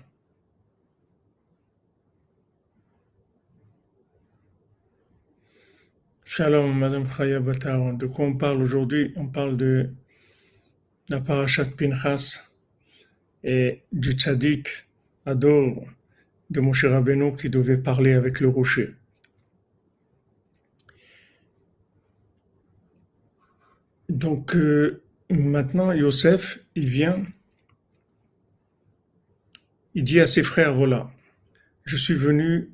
[6.26, 7.94] Shalom, Madame Chaya Batar.
[7.94, 9.14] De quoi on parle aujourd'hui?
[9.16, 9.92] On parle de
[11.10, 12.50] la parachat Pinchas
[13.44, 14.68] et du tzaddik
[15.26, 15.86] Ador
[16.50, 18.97] de Moshe Rabbeinu qui devait parler avec le rocher.
[24.10, 27.24] Donc euh, maintenant, Yosef, il vient
[29.98, 31.10] il dit à ses frères, voilà,
[31.84, 32.70] je suis venu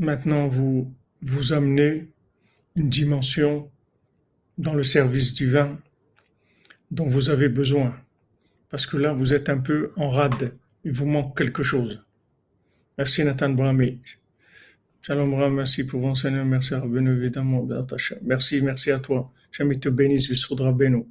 [0.00, 2.08] maintenant vous, vous amener
[2.74, 3.70] une dimension
[4.58, 5.78] dans le service divin
[6.90, 7.94] dont vous avez besoin.
[8.70, 10.58] Parce que là, vous êtes un peu en rade.
[10.84, 12.04] Il vous manque quelque chose.
[12.98, 14.00] Merci Nathan Brahmi.
[15.06, 16.46] Shalom Ram, merci pour votre Seigneur.
[16.46, 17.68] Merci à évidemment.
[18.22, 19.30] Merci, merci à toi.
[19.52, 21.06] Jamais te bénisse, Vissoudra Beno.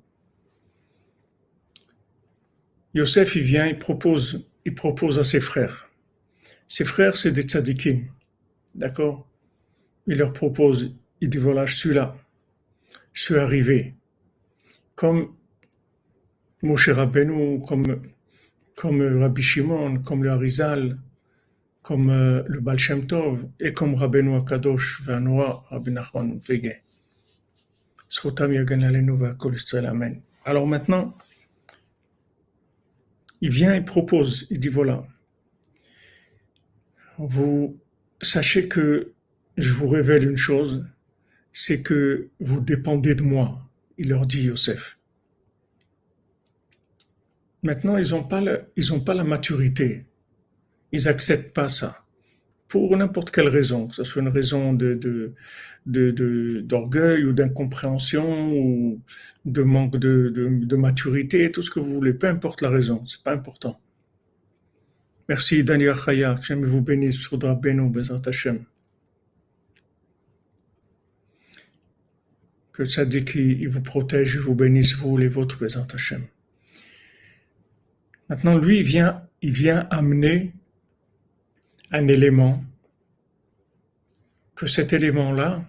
[2.95, 5.91] Yosef, il vient, il propose il propose à ses frères.
[6.67, 8.07] Ses frères, c'est des tzadikim.
[8.73, 9.29] D'accord?
[10.07, 12.17] Il leur propose, il dit voilà, je suis là.
[13.11, 13.93] Je suis arrivé.
[14.95, 15.35] Comme
[16.63, 18.01] Moshe Rabbeinu, comme,
[18.75, 20.97] comme Rabbi Shimon, comme le Harizal,
[21.83, 26.81] comme euh, le Baal Shem Tov, et comme Rabbeinu Akadosh, Vanoa, Rabbi Nachman Vege.
[30.45, 31.17] Alors maintenant,
[33.41, 35.05] il vient et propose, il dit voilà,
[37.17, 37.77] vous
[38.21, 39.13] sachez que
[39.57, 40.85] je vous révèle une chose,
[41.51, 44.97] c'est que vous dépendez de moi, il leur dit Yosef.
[47.61, 48.41] maintenant, ils n'ont pas,
[49.05, 50.05] pas la maturité.
[50.93, 51.97] Ils n'acceptent pas ça.
[52.67, 54.73] Pour n'importe quelle raison, que ce soit une raison
[55.85, 59.01] d'orgueil ou d'incompréhension ou
[59.43, 63.33] de manque de, maturité, tout ce que vous voulez, peu importe la raison, c'est pas
[63.33, 63.79] important.
[65.27, 68.63] Merci Daniel Chaya, que vous bénisse, Soudra Beno, Bezat Hashem.
[72.71, 76.23] Que Tzadiki vous protège, vous bénisse, vous les vôtres, Bezat Hashem.
[78.29, 80.53] Maintenant, lui, il vient, il vient amener
[81.93, 82.61] un élément,
[84.55, 85.63] que cet élément-là,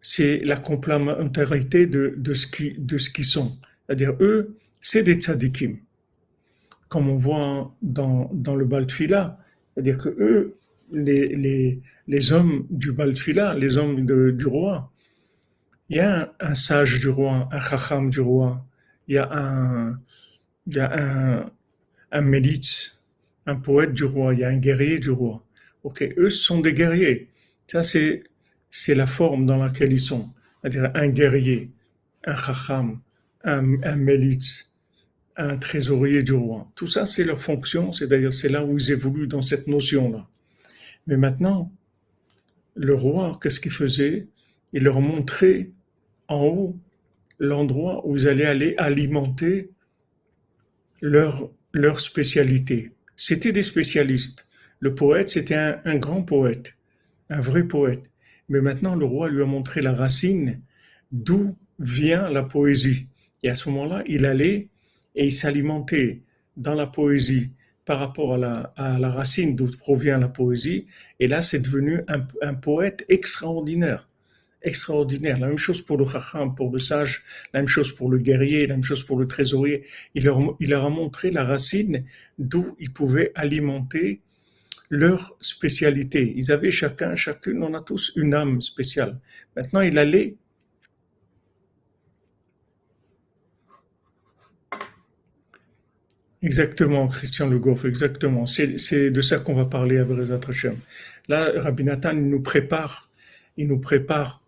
[0.00, 2.76] c'est la complémentarité de, de ce qui,
[3.10, 3.58] qu'ils sont.
[3.86, 5.76] C'est-à-dire, eux, c'est des tzadikim.
[6.88, 9.38] Comme on voit dans, dans le Baltfila,
[9.74, 10.54] c'est-à-dire que eux,
[10.92, 14.90] les, les, les hommes du Baltfila, les hommes de, du roi,
[15.88, 18.64] il y a un, sage du roi, un chacham du roi,
[19.08, 19.96] il y a un,
[20.66, 21.50] il un,
[22.12, 22.20] un
[23.50, 25.44] un poète du roi, il y a un guerrier du roi.
[25.82, 27.28] Ok, eux sont des guerriers.
[27.66, 30.30] Ça, c'est la forme dans laquelle ils sont.
[30.60, 31.70] C'est-à-dire un guerrier,
[32.24, 33.00] un chacham,
[33.44, 33.98] un, un
[35.36, 36.70] un trésorier du roi.
[36.74, 40.28] Tout ça, c'est leur fonction, c'est d'ailleurs c'est là où ils évoluent dans cette notion-là.
[41.06, 41.72] Mais maintenant,
[42.74, 44.28] le roi, qu'est-ce qu'il faisait?
[44.72, 45.70] Il leur montrait
[46.28, 46.76] en haut
[47.38, 49.70] l'endroit où ils allaient aller alimenter
[51.00, 52.92] leur, leur spécialité.
[53.22, 54.48] C'était des spécialistes.
[54.78, 55.54] Le poète, c'était
[55.84, 56.72] un, grand poète,
[57.28, 58.10] un vrai poète.
[58.48, 60.62] Mais maintenant, le roi lui a montré la racine
[61.12, 63.08] d'où vient la poésie.
[63.42, 64.68] Et à ce moment-là, il allait
[65.14, 66.22] et il s'alimentait
[66.56, 67.52] dans la poésie
[67.84, 70.86] par rapport à la, racine d'où provient la poésie.
[71.18, 74.08] Et là, c'est devenu un, poète extraordinaire.
[74.62, 75.38] Extraordinaire.
[75.38, 78.66] La même chose pour le chacham, pour le sage, la même chose pour le guerrier,
[78.66, 79.86] la même chose pour le trésorier.
[80.14, 82.04] Il leur, il a montré la racine
[82.38, 84.20] d'où il pouvait alimenter
[84.90, 86.34] leur spécialité.
[86.36, 89.18] Ils avaient chacun, chacune, on a tous une âme spéciale.
[89.56, 90.36] Maintenant, il allait
[96.42, 98.46] Exactement, Christian Le Goff, exactement.
[98.46, 100.76] C'est de ça qu'on va parler à Brezat Hashem.
[101.28, 103.10] Là, Rabbi Nathan, nous prépare,
[103.58, 104.39] il nous prépare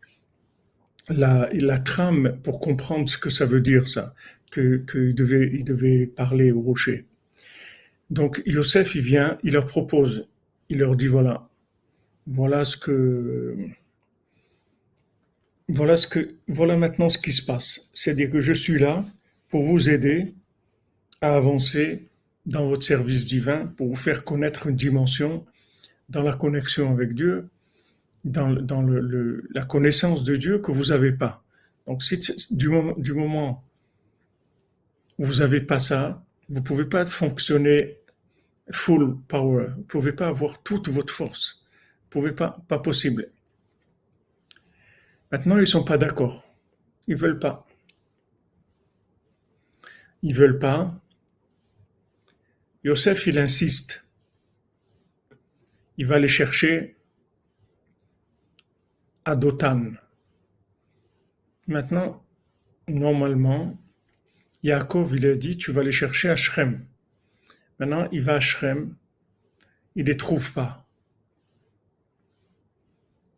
[1.09, 4.15] la, trame pour comprendre ce que ça veut dire, ça,
[4.53, 7.07] qu'il que devait parler au rocher.
[8.11, 10.27] Donc, Yosef, il vient, il leur propose
[10.73, 11.51] il leur dit voilà,
[12.27, 13.55] voilà ce que,
[15.69, 17.91] voilà ce que, voilà maintenant ce qui se passe.
[17.93, 19.05] C'est-à-dire que je suis là
[19.51, 20.33] pour vous aider
[21.21, 22.09] à avancer
[22.47, 25.45] dans votre service divin, pour vous faire connaître une dimension
[26.09, 27.51] dans la connexion avec Dieu,
[28.25, 31.45] dans, dans le, la connaissance de Dieu que vous n'avez pas.
[31.87, 32.03] Donc,
[32.51, 33.65] du moment, du moment
[35.19, 37.99] où vous n'avez pas ça, vous ne pouvez pas fonctionner
[38.71, 39.67] full power.
[39.75, 41.65] Vous ne pouvez pas avoir toute votre force.
[42.05, 43.31] Vous pouvez pas, pas possible.
[45.31, 46.45] Maintenant, ils sont pas d'accord.
[47.09, 47.67] Ils veulent pas.
[50.23, 51.01] Ils veulent pas.
[52.85, 54.05] Yosef, il insiste.
[55.97, 56.97] Il va les chercher
[59.25, 59.93] à Dotan.
[61.67, 62.25] Maintenant,
[62.89, 63.79] normalement,
[64.63, 66.85] Yaakov, il a dit, tu vas les chercher à Shrem.
[67.79, 68.95] Maintenant, il va à Shrem,
[69.95, 70.87] il ne les trouve pas.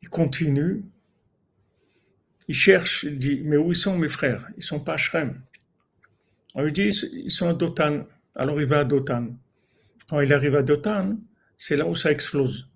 [0.02, 0.84] Il continue,
[2.48, 4.48] il cherche, il dit, mais où sont mes frères?
[4.56, 5.40] Ils sont pas à Shrem.
[6.54, 8.06] On lui dit, ils sont à Dotan.
[8.34, 9.28] Alors il va à Dotan.
[10.08, 11.16] Quand il arrive à Dotan,
[11.56, 12.68] c'est là où ça explose.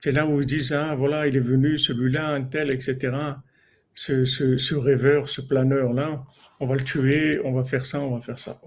[0.00, 3.16] C'est là où ils disent, ah voilà, il est venu, celui-là, un tel, etc.
[3.92, 6.24] Ce, ce rêveur, ce planeur-là,
[6.60, 8.60] on va le tuer, on va faire ça, on va faire ça.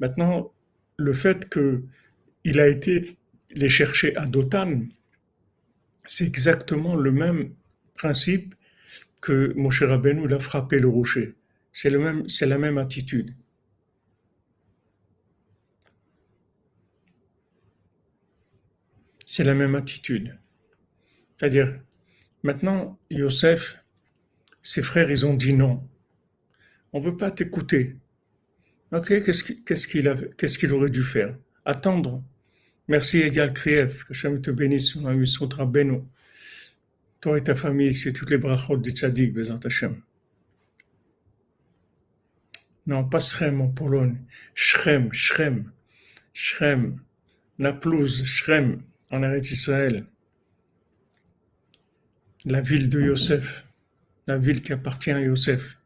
[0.00, 0.52] Maintenant,
[0.96, 3.18] le fait qu'il a été
[3.50, 4.82] les chercher à Dotan,
[6.04, 7.54] c'est exactement le même
[7.94, 8.54] principe
[9.20, 11.36] que Moshe Rabbeinu l'a frappé le rocher.
[11.72, 13.34] C'est la même attitude.
[19.26, 20.38] C'est la même attitude.
[21.36, 21.80] C'est-à-dire,
[22.42, 23.78] maintenant, Yosef,
[24.60, 25.88] ses frères, ils ont dit non.
[26.92, 27.96] On ne veut pas t'écouter.
[28.92, 31.36] Ok, qu'est-ce qu'il aurait dû faire?
[31.64, 32.22] Attendre.
[32.88, 36.06] Merci Egal Kriev, que Hachem te bénisse, Sotra Beno.
[37.20, 40.02] Toi et ta famille, c'est toutes les brachot de Tzadik, Bezat Hashem.
[42.86, 44.18] Non, pas Shrem en Pologne.
[44.54, 45.72] Shrem, Shrem,
[46.34, 47.00] Shrem,
[47.58, 48.82] Naplouse, Shrem,
[49.12, 50.04] en Eretz Israël.
[52.46, 53.66] La ville de Yosef,
[54.26, 55.78] la ville qui appartient à Yosef.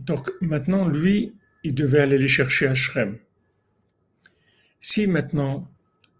[0.00, 3.18] Donc maintenant, lui, il devait aller les chercher à Shrem.
[4.78, 5.70] Si maintenant,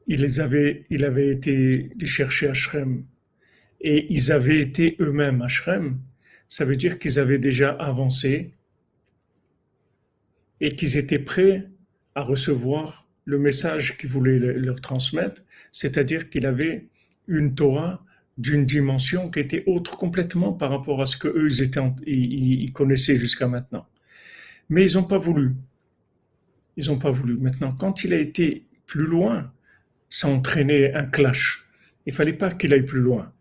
[0.06, 3.04] il, les avait, il avait été les chercher à Shrem
[3.80, 5.98] et ils avaient été eux-mêmes à Shrem,
[6.48, 8.54] ça veut dire qu'ils avaient déjà avancé
[10.60, 11.68] et qu'ils étaient prêts
[12.14, 16.88] à recevoir le message qu'il voulait leur transmettre, c'est-à-dire qu'il avait
[17.28, 18.04] une Torah
[18.38, 21.48] d'une dimension qui était autre complètement par rapport à ce que eux
[22.06, 23.86] ils, ils, connaissaient jusqu'à maintenant.
[24.68, 25.52] Mais ils n'ont pas voulu.
[26.76, 27.36] Ils n'ont pas voulu.
[27.36, 29.52] Maintenant, quand il a été plus loin,
[30.08, 31.68] ça entraînait un clash.
[32.06, 33.32] Il fallait pas qu'il aille plus loin.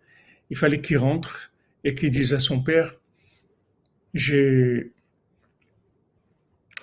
[0.49, 1.51] Il fallait qu'il rentre
[1.83, 2.95] et qu'il dise à son père,
[4.13, 4.91] j'ai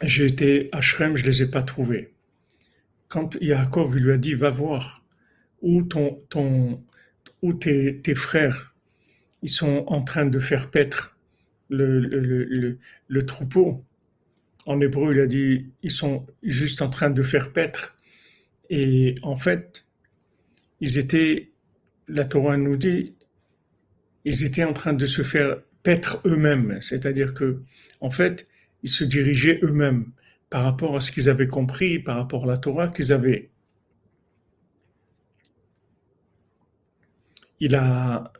[0.02, 2.12] j'ai été à Shrem, je les ai pas trouvés.
[3.09, 5.05] Quand Yaakov lui a dit, va voir
[5.62, 6.83] où ton, ton,
[7.42, 8.75] où tes, frères,
[9.42, 11.16] ils sont en train de faire paître
[11.69, 11.99] le,
[13.09, 13.85] le, troupeau.
[14.66, 17.97] En hébreu, il a dit, ils sont juste en train de faire paître.
[18.71, 19.87] Et en fait,
[20.81, 21.51] ils étaient,
[22.09, 23.14] la Torah nous dit,
[24.25, 26.79] ils étaient en train de se faire paître eux-mêmes.
[26.81, 27.62] C'est-à-dire que,
[28.01, 28.47] en fait,
[28.83, 30.11] ils se dirigeaient eux-mêmes
[30.57, 33.51] par rapport à ce qu'ils avaient compris, par rapport à la Torah qu'ils avaient.
[37.61, 38.33] Il a,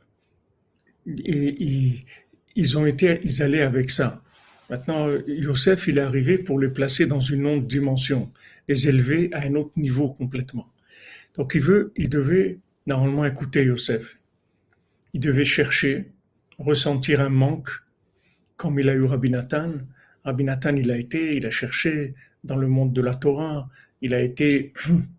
[1.05, 4.23] ils ont été, ils allaient avec ça.
[4.71, 8.33] Maintenant, Yosef, il est arrivé pour les placer dans une autre dimension,
[8.67, 10.73] les élever à un autre niveau complètement.
[11.35, 14.19] Donc, il veut, il devait normalement écouter Yosef.
[15.13, 16.13] Il devait chercher,
[16.57, 17.69] ressentir un manque,
[18.57, 19.73] comme il a eu Rabbi Nathan,
[20.27, 22.13] Rabbi Nathan, il a été, il a cherché
[22.45, 23.71] dans le monde de la Torah,
[24.03, 24.75] il a été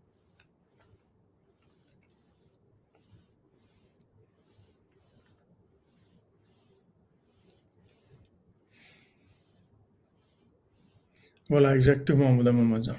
[11.49, 12.95] Voilà, exactement, Madame Amazon.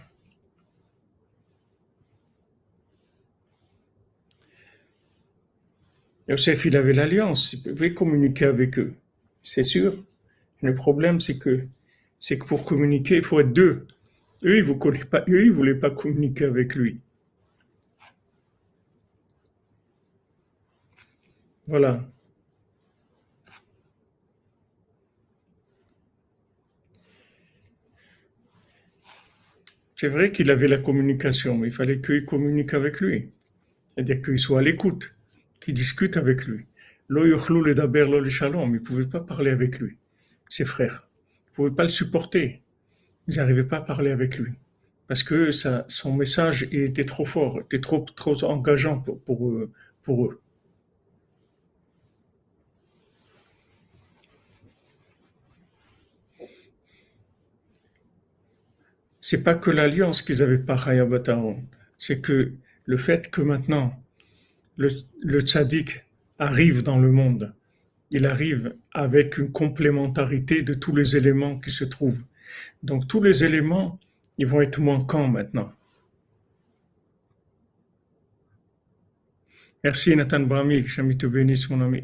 [6.29, 8.94] Yosef, il avait l'alliance, il pouvait communiquer avec eux,
[9.42, 9.94] c'est sûr.
[10.62, 11.66] Le problème, c'est que
[12.19, 13.87] c'est que pour communiquer, il faut être deux.
[14.45, 17.01] Eux, ils ne pas, voulaient pas communiquer avec lui.
[21.67, 22.09] Voilà.
[29.97, 33.33] C'est vrai qu'il avait la communication, mais il fallait qu'il communique avec lui.
[33.95, 35.15] C'est-à-dire qu'il soit à l'écoute,
[35.61, 36.67] qu'il discute avec lui.
[37.09, 39.97] Lo le daber lo le shalom, il ne pouvait pas parler avec lui,
[40.49, 41.08] ses frères
[41.59, 42.62] ne pouvaient pas le supporter.
[43.27, 44.53] Ils n'arrivaient pas à parler avec lui.
[45.09, 49.71] Parce que son message était trop fort, était trop, trop engageant pour, pour, eux,
[50.03, 50.40] pour eux.
[59.21, 61.62] C'est pas que l'alliance qu'ils avaient pas Bataron,
[61.97, 62.53] c'est que
[62.87, 63.92] le fait que maintenant
[64.77, 64.88] le,
[65.21, 65.44] le
[66.38, 67.53] arrive dans le monde
[68.11, 72.23] il arrive avec une complémentarité de tous les éléments qui se trouvent.
[72.83, 73.99] Donc tous les éléments,
[74.38, 75.73] ils vont être manquants maintenant.
[79.85, 82.03] Merci Nathan Brahmi, que te bénisse mon ami.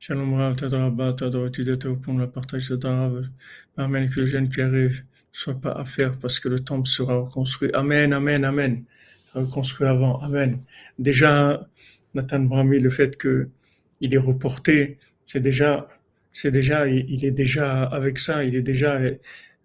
[0.00, 3.28] Shalom Rav, Tadarabba, Tadaratudata, pour le partage de Darav.
[3.76, 6.86] Amen, que le jeune qui arrive ne soit pas à faire parce que le temple
[6.86, 7.70] sera reconstruit.
[7.72, 8.84] Amen, Amen, Amen.
[9.34, 10.20] Reconstruit avant.
[10.20, 10.60] Amen.
[10.98, 11.68] Déjà,
[12.14, 13.48] Nathan Brahmi, le fait que
[14.00, 15.88] il est reporté, c'est déjà,
[16.32, 19.00] c'est déjà, il est déjà avec ça, il est déjà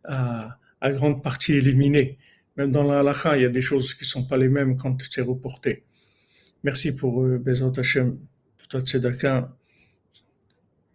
[0.04, 2.18] à, à grande partie éliminé.
[2.58, 5.02] Même dans la halakha, il y a des choses qui sont pas les mêmes quand
[5.10, 5.84] c'est reporté.
[6.64, 8.18] Merci pour euh, Bezot Hashem,
[8.58, 9.56] pour toi tzedaka.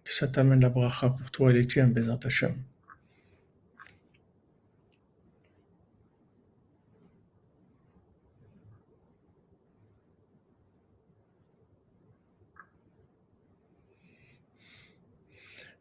[0.05, 2.55] Que ça t'amène la bracha pour toi et les tiens, Bezot Hashem.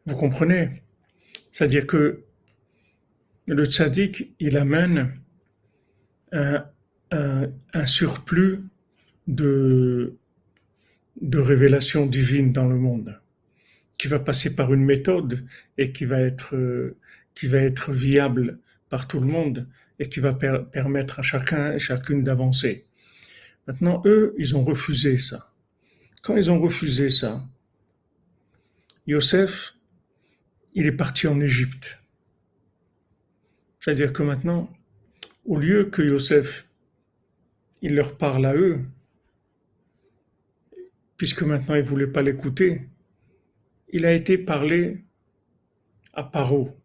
[0.08, 0.82] Vous comprenez?
[1.52, 2.24] C'est-à-dire que
[3.46, 5.12] le tzaddik, il amène
[6.32, 6.64] un,
[7.84, 8.60] surplus
[9.26, 10.14] de,
[11.20, 13.20] de révélation divine dans le monde,
[13.98, 15.44] qui va passer par une méthode
[15.76, 16.56] et qui va être,
[17.34, 19.68] qui va être viable par tout le monde
[19.98, 22.86] et qui va permettre à chacun et chacune d'avancer.
[23.66, 25.52] Maintenant, eux, ils ont refusé ça.
[26.22, 27.46] Quand ils ont refusé ça,
[29.06, 29.77] Yosef,
[30.78, 32.00] il est parti en Égypte.
[33.80, 34.72] C'est-à-dire que maintenant,
[35.44, 36.68] au lieu que Yosef,
[37.82, 38.78] leur parle à eux,
[41.16, 42.82] puisque maintenant il ne voulait pas l'écouter,
[43.88, 45.02] il a été parlé
[46.12, 46.80] à Paro.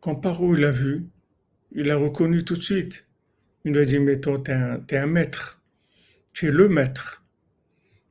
[0.00, 1.04] Quand Paro l'a vu,
[1.72, 3.06] il l'a reconnu tout de suite.
[3.66, 5.60] Il lui a dit, mais toi, tu es, un maître.
[6.32, 7.22] Tu es le maître.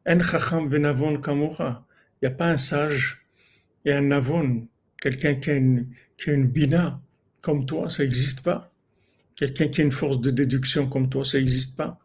[0.08, 1.88] En chacham venavon kamora.
[2.22, 3.26] Il n'y a pas un sage
[3.84, 4.68] et un navon,
[5.12, 7.00] quelqu'un qui, a une bina
[7.42, 8.74] comme toi, ça n'existe pas.
[9.36, 12.00] Quelqu'un qui a une force de déduction comme toi, ça n'existe pas.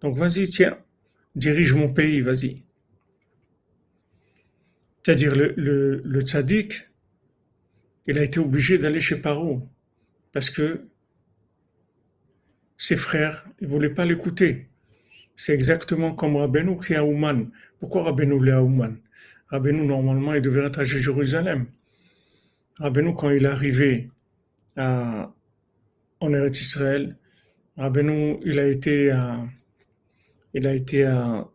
[0.00, 0.78] Donc vas-y, tiens,
[1.34, 2.62] dirige mon pays, vas-y.
[5.02, 5.52] C'est-à-dire le,
[6.02, 6.88] le, tzaddik,
[8.06, 9.68] il a été obligé d'aller chez Paro
[10.32, 10.80] parce que
[12.78, 14.68] ses frères ne voulaient pas l'écouter.
[15.36, 17.50] C'est exactement comme Rabbeinu qui est à Ouman.
[17.80, 18.96] Pourquoi Rabbeinu est à Ouman?
[19.48, 21.66] Rabbeinu, normalement, il devait être à Jérusalem.
[22.78, 24.10] Rabbeinu, quand il est arrivé
[24.76, 25.32] en
[26.20, 27.16] Eretz Israël,
[27.76, 29.46] Rabbeinu, il a été à,
[30.52, 31.48] il a été à,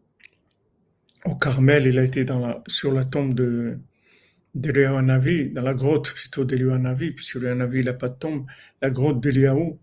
[1.25, 2.25] au Carmel, il a été
[2.67, 3.77] sur la tombe de,
[4.55, 8.45] d'Eliyahu dans la grotte plutôt d'Eliyahu puisque Eliyahu n'a pas de tombe,
[8.81, 9.77] la grotte d'Eliyahu.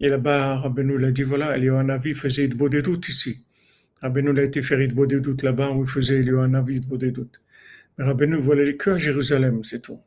[0.00, 3.46] Et là-bas, Rabbeinu l'a dit, voilà, Eliyahu faisait de beaux doutes ici.
[4.02, 7.40] Rabbeinu a été faire de doutes là-bas où il faisait Eliyahu de des doutes.
[7.96, 10.00] Mais Rabbeinu voulait que à Jérusalem, c'est tout.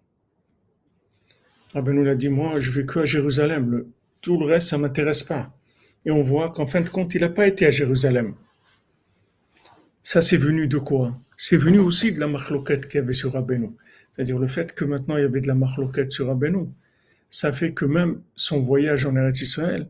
[1.74, 3.86] Rabbeinu l'a dit, moi, je vais que à Jérusalem.
[4.22, 5.54] tout le reste, ça m'intéresse pas.
[6.06, 8.36] Et on voit qu'en fin de compte, il n'a pas été à Jérusalem.
[10.04, 11.20] Ça, c'est venu de quoi?
[11.38, 13.70] C'est venu aussi de la marloquette qu'il y avait sur Rabbeinu.
[14.12, 16.68] C'est-à-dire le fait que maintenant il y avait de la marloquette sur Rabbeinu.
[17.30, 19.88] Ça fait que même son voyage en Eretz Israël,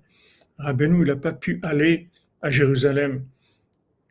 [0.58, 2.08] Rabbeinu, il n'a pas pu aller
[2.42, 3.24] à Jérusalem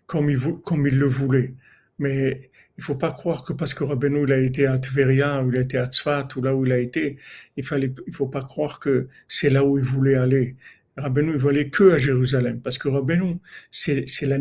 [0.07, 1.55] comme il, comme il le voulait.
[1.99, 5.51] Mais il faut pas croire que parce que Rabbeinu il a été à Tveria ou
[5.51, 7.19] il a été à Tzfat ou là où il a été,
[7.57, 10.57] il fallait, il faut pas croire que c'est là où il voulait aller.
[10.97, 13.39] Rabbeinu, il voulait que à Jérusalem, parce que Rabbeinu,
[13.71, 14.39] c'est, c'est la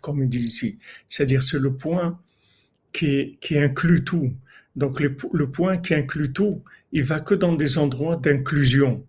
[0.00, 0.78] comme il dit ici.
[1.08, 2.18] C'est-à-dire, c'est le point
[2.92, 4.32] qui, qui inclut tout.
[4.76, 6.62] Donc, le, le, point qui inclut tout,
[6.92, 9.04] il va que dans des endroits d'inclusion.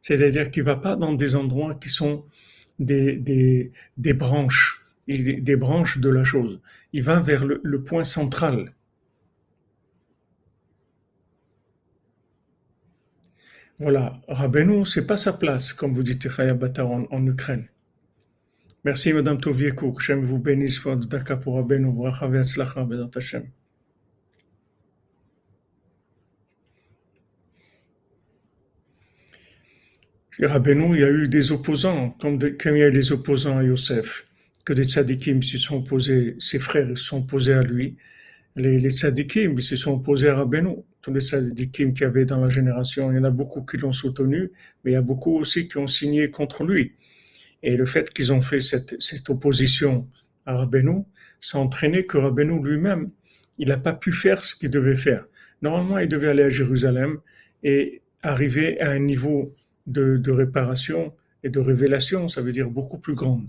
[0.00, 2.24] C'est-à-dire qu'il va pas dans des endroits qui sont
[2.80, 6.60] des, des, des branches, des branches de la chose.
[6.92, 8.72] Il va vers le, point central.
[13.78, 17.68] Voilà, Rabbeinu, c'est pas sa place, comme vous dites, en, en Ukraine.
[18.84, 20.00] Merci, Madame Toviekour.
[20.00, 21.88] J'aime vous bénisse votre daka pour Rabbeinu.
[30.40, 33.58] Rabbeinu, il y a eu des opposants, comme, comme il y a eu des opposants
[33.58, 34.26] à Yosef,
[34.64, 37.96] que des tzadikim se sont opposés, ses frères se sont opposés à lui.
[38.56, 42.40] Les, les tzadikim se sont opposés à Rabbeinu tous les tzadikim qu'il y avait dans
[42.40, 44.52] la génération, il y en a beaucoup qui l'ont soutenu,
[44.84, 46.92] mais il y a beaucoup aussi qui ont signé contre lui.
[47.64, 50.08] Et le fait qu'ils ont fait cette, opposition
[50.46, 51.02] à Rabbeinu,
[51.40, 53.10] ça a entraîné que Rabbeinu lui-même,
[53.58, 55.26] il n'a pas pu faire ce qu'il devait faire.
[55.60, 57.18] Normalement, il devait aller à Jérusalem
[57.62, 59.54] et arriver à un niveau
[59.86, 61.12] de, de réparation
[61.44, 63.42] et de révélation, ça veut dire beaucoup plus grand.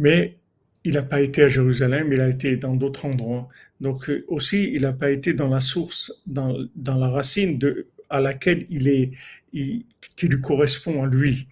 [0.00, 0.38] Mais
[0.84, 3.48] il n'a pas été à Jérusalem, il a été dans d'autres endroits.
[3.82, 8.18] Donc euh, aussi, il n'a pas été dans la source, dans, la racine de, à
[8.18, 9.12] laquelle il est,
[9.52, 11.48] qui lui correspond à lui.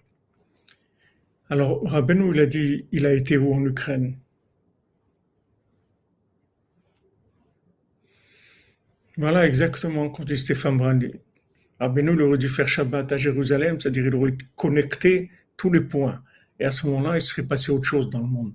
[1.51, 4.17] Alors Rabbeinu, il a dit, il a été où en Ukraine?
[9.15, 11.11] Voilà exactement, quand dit Stéphane Brandi.
[11.79, 16.23] Rabbeinu, il aurait dû faire Shabbat à Jérusalem, c'est-à-dire il aurait connecté tous les points.
[16.59, 18.53] Et à ce moment-là, il serait passé autre chose dans le monde.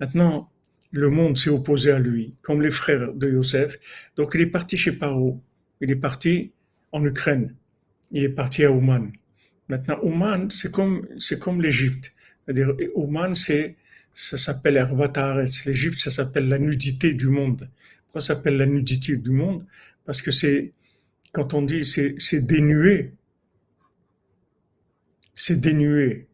[0.00, 0.50] Maintenant,
[0.90, 3.78] le monde s'est opposé à lui, comme les frères de Yosef.
[4.16, 5.40] Donc il est parti chez Paro.
[5.80, 6.52] Il est parti
[6.92, 7.54] en Ukraine.
[8.10, 9.12] Il est parti à Ouman.
[9.68, 12.12] Maintenant, Ouman, c'est comme, c'est comme l'Égypte.
[12.44, 12.74] C'est-à-dire,
[13.34, 13.76] c'est,
[14.14, 15.66] ça s'appelle Ervataretz.
[15.66, 17.68] L'Égypte, ça s'appelle la nudité du monde.
[18.04, 19.66] Pourquoi ça s'appelle la nudité du monde?
[20.06, 20.72] Parce que c'est,
[21.32, 23.12] quand on dit c'est, c'est dénué,
[25.34, 26.27] c'est dénué.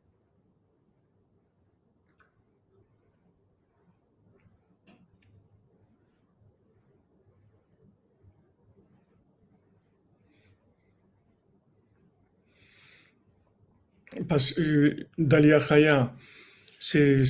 [14.28, 16.14] Parce que Dalia Chaya,
[16.78, 17.24] c'est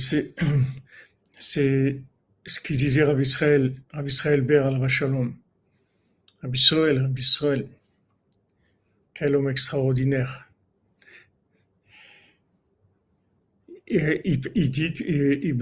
[2.45, 5.35] ce qu'il disait Rabbi Israël, Rabbi Israël Ber al Rachalom.
[6.41, 7.67] Rabbi Israël, Rabbi Israël,
[9.13, 10.49] quel homme extraordinaire.
[13.87, 15.53] Et, il, il, dit, il,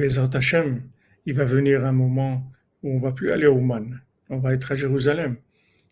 [1.34, 2.52] va venir un moment
[2.82, 5.36] où on va plus aller au Man, on va être à Jérusalem.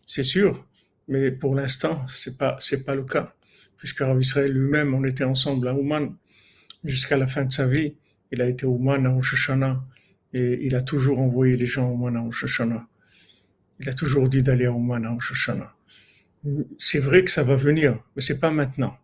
[0.06, 0.66] C'est sûr,
[1.08, 2.06] mais pour l'instant,
[2.38, 3.34] pas, c'est pas le cas
[3.82, 6.14] puisque Rav Israël lui-même, on était ensemble à Ouman
[6.84, 7.96] jusqu'à la fin de sa vie.
[8.30, 9.50] Il a été Ouman à Rosh
[10.32, 12.62] et il a toujours envoyé les gens à Ouman à Rosh
[13.80, 15.50] Il a toujours dit d'aller à Ouman à Rosh
[16.78, 18.96] c'est vrai que ça va venir, mais c'est pas maintenant.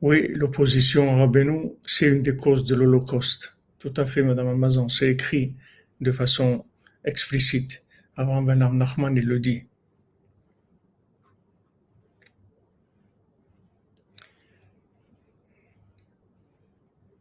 [0.00, 3.58] Oui, l'opposition à Rabbeinu, c'est une des causes de l'Holocauste.
[3.80, 5.56] Tout à fait, Madame Amazon, c'est écrit
[6.00, 6.64] de façon
[7.04, 7.84] explicite.
[8.14, 9.64] Avant Ben Nachman, il le dit.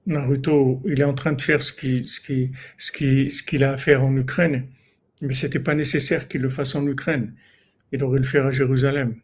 [0.10, 4.68] Naruto, il est en train de faire ce qu'il a à faire en Ukraine,
[5.22, 7.36] mais ce n'était pas nécessaire qu'il le fasse en Ukraine.
[7.92, 9.16] Il aurait le faire à Jérusalem.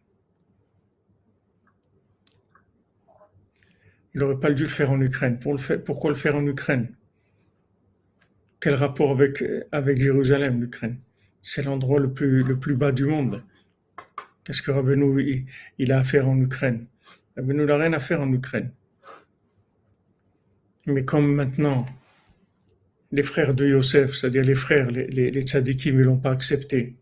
[4.14, 5.40] Il n'aurait pas dû le faire en Ukraine.
[5.40, 6.90] Pourquoi le faire en Ukraine?
[8.60, 10.98] Quel rapport avec, Jérusalem, l'Ukraine?
[11.42, 13.44] C'est l'endroit le plus, bas du monde.
[14.44, 15.48] Qu'est-ce que Rabbeinu
[15.90, 16.86] a à faire en Ukraine?
[17.36, 18.72] Rabbeinu n'a rien à faire en Ukraine.
[20.86, 21.86] Mais comme maintenant,
[23.12, 26.96] les frères de Yosef, c'est-à-dire les frères, les, les, ne l'ont pas accepté.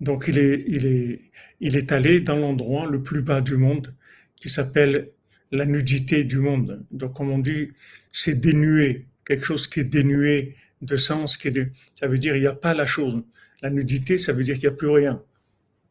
[0.00, 3.94] Donc il est allé dans l'endroit le plus bas du monde
[4.36, 5.10] qui s'appelle
[5.50, 6.84] la nudité du monde.
[6.90, 7.70] Donc comme on dit,
[8.12, 12.42] c'est dénué, quelque chose qui est dénué de sens, qui est ça veut dire il
[12.42, 13.22] n'y a pas la chose.
[13.62, 15.22] La nudité, ça veut dire qu'il n'y a plus rien.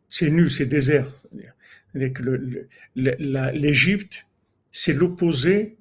[0.08, 1.12] C'est nu, c'est désert.
[2.96, 4.27] L'Égypte,
[4.72, 5.78] c'est l'opposé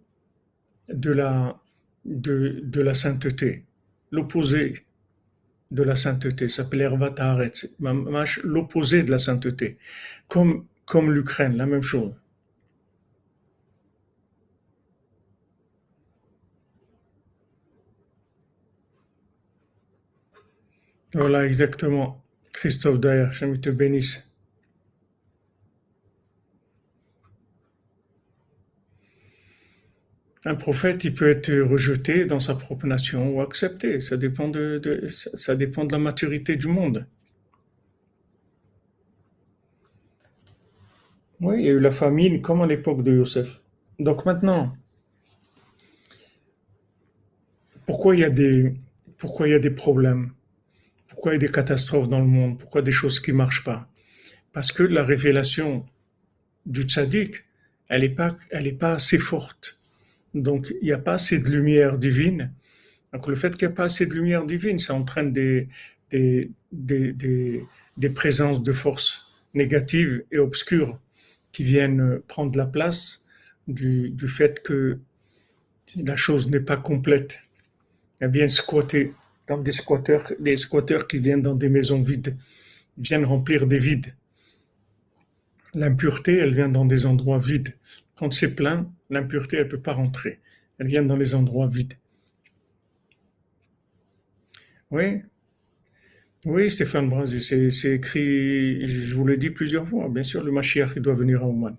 [0.88, 1.60] de la,
[2.04, 3.64] de, la sainteté.
[4.10, 4.86] L'opposé
[5.70, 7.14] de la sainteté s'appelle Ervat
[8.44, 9.78] l'opposé de la sainteté.
[10.28, 12.14] Comme, comme l'Ukraine, la même chose.
[21.14, 22.22] Voilà, exactement.
[22.52, 24.35] Christophe Daher, je te bénisse.
[30.48, 34.00] Un prophète, il peut être rejeté dans sa propre nation ou accepté.
[34.00, 34.80] Ça dépend de,
[35.34, 37.04] ça dépend de la maturité du monde.
[41.40, 43.60] Oui, il y a eu la famine comme à l'époque de Yosef.
[43.98, 44.76] Donc maintenant,
[47.84, 48.72] pourquoi il y a des,
[49.18, 50.30] pourquoi il y a des problèmes?
[51.08, 52.56] Pourquoi il y a des catastrophes dans le monde?
[52.56, 53.88] Pourquoi des choses qui ne marchent pas?
[54.52, 55.84] Parce que la révélation
[56.66, 57.44] du tzaddik,
[57.88, 59.75] elle n'est pas, elle pas assez forte.
[60.36, 62.52] Donc, il n'y a pas assez de lumière divine.
[63.12, 65.68] Donc, le fait qu'il n'y a pas assez de lumière divine, ça entraîne des,
[68.14, 70.98] présences de forces négatives et obscures
[71.52, 73.26] qui viennent prendre la place
[73.66, 74.98] du, fait que
[75.96, 77.40] la chose n'est pas complète.
[78.20, 79.14] Elles viennent squatter,
[79.48, 82.36] comme des squatteurs, des squatteurs qui viennent dans des maisons vides,
[82.98, 84.14] viennent remplir des vides.
[85.72, 87.74] L'impureté, elle vient dans des endroits vides.
[88.16, 90.40] Quand c'est plein, l'impureté, elle ne peut pas rentrer.
[90.78, 91.94] Elle vient dans les endroits vides.
[94.90, 95.22] Oui,
[96.46, 100.96] oui, Stéphane Brasi, c'est écrit, je vous l'ai dit plusieurs fois, bien sûr, le Mashiach,
[100.98, 101.76] doit venir à Ouman.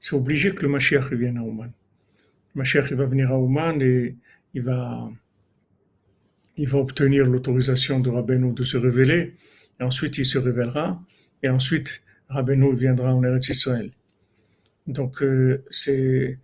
[0.00, 1.70] C'est obligé que le Mashiach vienne à Ouman.
[2.54, 4.16] Le Mashiach, il va venir à Ouman et
[4.54, 5.08] il va,
[6.56, 9.36] il va obtenir l'autorisation de Rabbeinu de se révéler,
[9.78, 11.00] et ensuite il se révélera,
[11.44, 13.92] et ensuite Rabbeinu viendra en Eretz Israël.
[14.86, 16.38] Donc, euh, c'est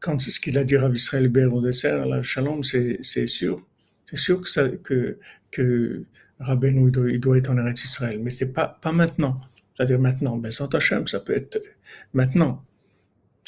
[0.00, 3.66] quand ce qu'il a dit à Israël Ber au dessert, la Shalom, c'est sûr.
[4.10, 5.18] C'est sûr que, ça, que,
[5.50, 6.04] que
[6.38, 9.40] Rabbeinu, il doit, être en Eretz Israël, mais c'est pas, pas maintenant.
[9.74, 11.60] C'est-à-dire maintenant, ben, sans Hachem, ça peut être
[12.14, 12.64] maintenant.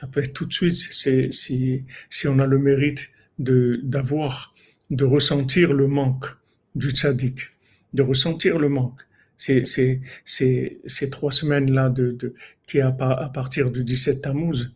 [0.01, 4.55] Ça peut être tout de suite, c'est, si, si on a le mérite de, d'avoir,
[4.91, 6.27] de ressentir le manque
[6.75, 7.51] du tzaddik,
[7.95, 9.03] de ressentir le manque
[9.39, 12.35] ces, ces, ces, ces trois semaines-là de, de,
[12.69, 14.71] qui est à, partir du 17 Tammuz,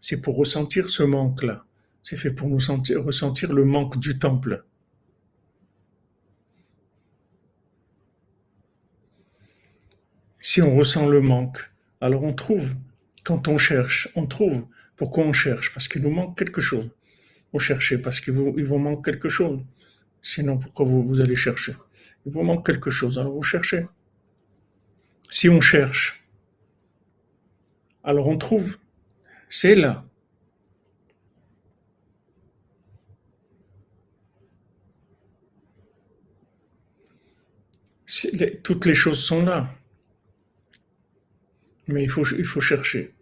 [0.00, 1.64] c'est pour ressentir ce manque-là.
[2.02, 4.64] C'est fait pour nous sentir, ressentir le manque du temple.
[10.40, 11.58] Si on ressent le manque,
[12.00, 12.68] alors on trouve.
[13.24, 14.64] Quand on cherche, on trouve.
[14.96, 16.90] Pourquoi on cherche Parce qu'il nous manque quelque chose.
[17.52, 19.60] Vous cherchez parce qu'il vous, il vous manque quelque chose.
[20.22, 21.74] Sinon, pourquoi vous, vous allez chercher?
[22.26, 23.86] Il vous manque quelque chose, alors vous cherchez.
[25.30, 26.27] Si on cherche,
[28.08, 28.78] alors on trouve.
[29.50, 30.04] C'est là.
[38.64, 39.74] toutes les choses sont là.
[41.86, 43.14] Mais il faut, chercher.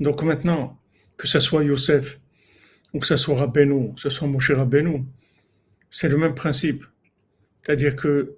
[0.00, 0.78] Donc maintenant,
[1.16, 2.18] que ce soit Yosef,
[2.92, 5.04] ou que ce soit Rabbeinu, que ce soit Moshe Rabbeinu,
[5.90, 6.84] c'est le même principe.
[7.62, 8.36] C'est-à-dire que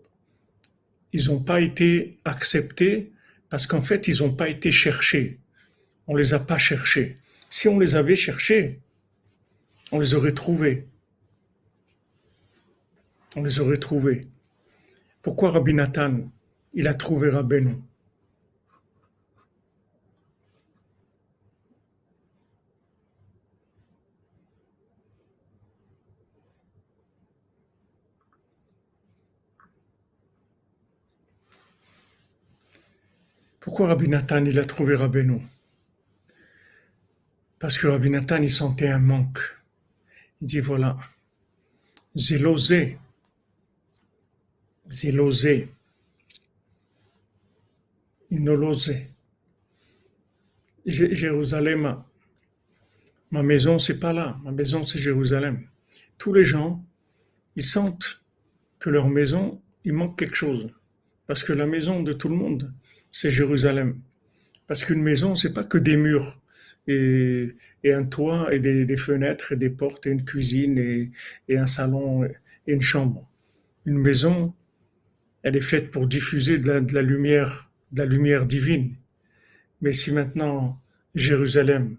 [1.14, 3.12] ils n'ont pas été acceptés
[3.48, 5.40] parce qu'en fait, ils n'ont pas été cherchés.
[6.06, 7.16] On ne les a pas cherchés.
[7.50, 8.80] Si on les avait cherchés,
[9.92, 10.86] on les aurait trouvés.
[13.34, 14.26] On les aurait trouvés.
[15.22, 16.30] Pourquoi Rabbi Nathan,
[16.74, 17.76] il a trouvé Rabbeinu?
[33.60, 35.40] Pourquoi Rabbi Nathan, il a trouvé Rabbeinu?
[37.66, 39.40] Parce que Rabbi Nathan, il sentait un manque.
[40.40, 40.96] Il dit voilà,
[42.14, 42.96] j'ai l'osé,
[44.88, 45.68] j'ai l'osé.
[48.30, 49.10] Il ne l'osait.
[50.86, 52.04] Jérusalem,
[53.32, 54.38] ma maison, c'est pas là.
[54.44, 55.66] Ma maison, c'est Jérusalem.
[56.18, 56.84] Tous les gens,
[57.56, 58.24] ils sentent
[58.78, 60.70] que leur maison, il manque quelque chose.
[61.26, 62.72] Parce que la maison de tout le monde,
[63.10, 63.98] c'est Jérusalem.
[64.68, 66.40] Parce qu'une maison, c'est pas que des murs
[66.88, 72.24] et, un toit et des, fenêtres et des portes et une cuisine et, un salon
[72.24, 72.32] et
[72.66, 73.28] une chambre.
[73.84, 74.54] Une maison,
[75.42, 78.94] elle est faite pour diffuser de la, lumière, de la lumière divine.
[79.80, 80.80] Mais si maintenant
[81.14, 81.96] Jérusalem,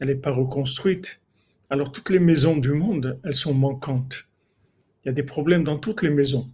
[0.00, 1.20] elle n'est pas reconstruite,
[1.70, 4.26] alors toutes les maisons du monde, elles sont manquantes.
[5.04, 6.50] Il y a des problèmes dans toutes les maisons.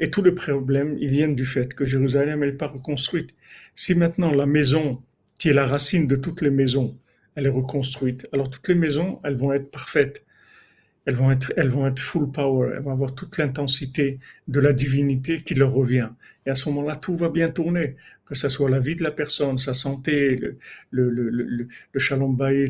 [0.00, 3.34] Et tous les problèmes, ils viennent du fait que Jérusalem n'est pas reconstruite.
[3.74, 5.02] Si maintenant la maison,
[5.38, 6.98] qui est la racine de toutes les maisons,
[7.36, 10.24] elle est reconstruite, alors toutes les maisons, elles vont être parfaites.
[11.06, 12.72] Elles vont être, elles vont être full power.
[12.74, 14.18] Elles vont avoir toute l'intensité
[14.48, 16.08] de la divinité qui leur revient.
[16.44, 17.94] Et à ce moment-là, tout va bien tourner.
[18.24, 20.58] Que ce soit la vie de la personne, sa santé, le,
[20.90, 21.68] le, le, le,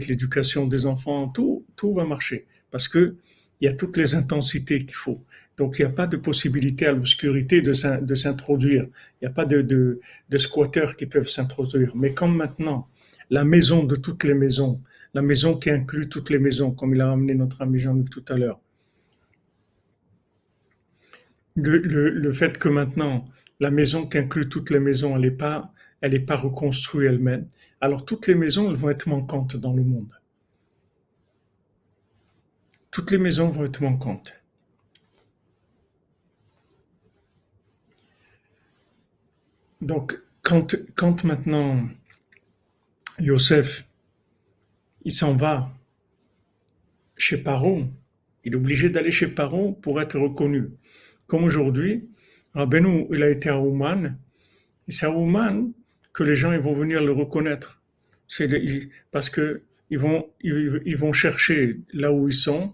[0.08, 2.46] l'éducation des enfants, tout, tout va marcher.
[2.70, 3.16] Parce que
[3.62, 5.24] il y a toutes les intensités qu'il faut.
[5.56, 7.72] Donc, il n'y a pas de possibilité à l'obscurité de
[8.14, 8.84] s'introduire.
[8.84, 11.92] Il n'y a pas de, de, de squatteurs qui peuvent s'introduire.
[11.96, 12.86] Mais comme maintenant,
[13.30, 14.80] la maison de toutes les maisons,
[15.14, 18.24] la maison qui inclut toutes les maisons, comme il a ramené notre ami Jean-Luc tout
[18.28, 18.60] à l'heure,
[21.56, 23.26] le, fait que maintenant,
[23.60, 27.48] la maison qui inclut toutes les maisons, elle n'est pas, elle est pas reconstruite elle-même,
[27.80, 30.12] alors toutes les maisons, elles vont être manquantes dans le monde.
[32.90, 34.34] Toutes les maisons vont être manquantes.
[39.82, 41.86] Donc, quand, quand maintenant
[43.20, 43.84] Yosef,
[45.04, 45.70] il s'en va
[47.16, 47.84] chez Paro,
[48.44, 50.70] il est obligé d'aller chez Paro pour être reconnu.
[51.26, 52.08] Comme aujourd'hui,
[52.54, 54.16] Rabbeinu, il a été à Ouman,
[54.88, 55.72] c'est à Ouman
[56.12, 57.82] que les gens ils vont venir le reconnaître.
[59.12, 62.72] Parce que ils vont, ils, vont chercher là où ils sont,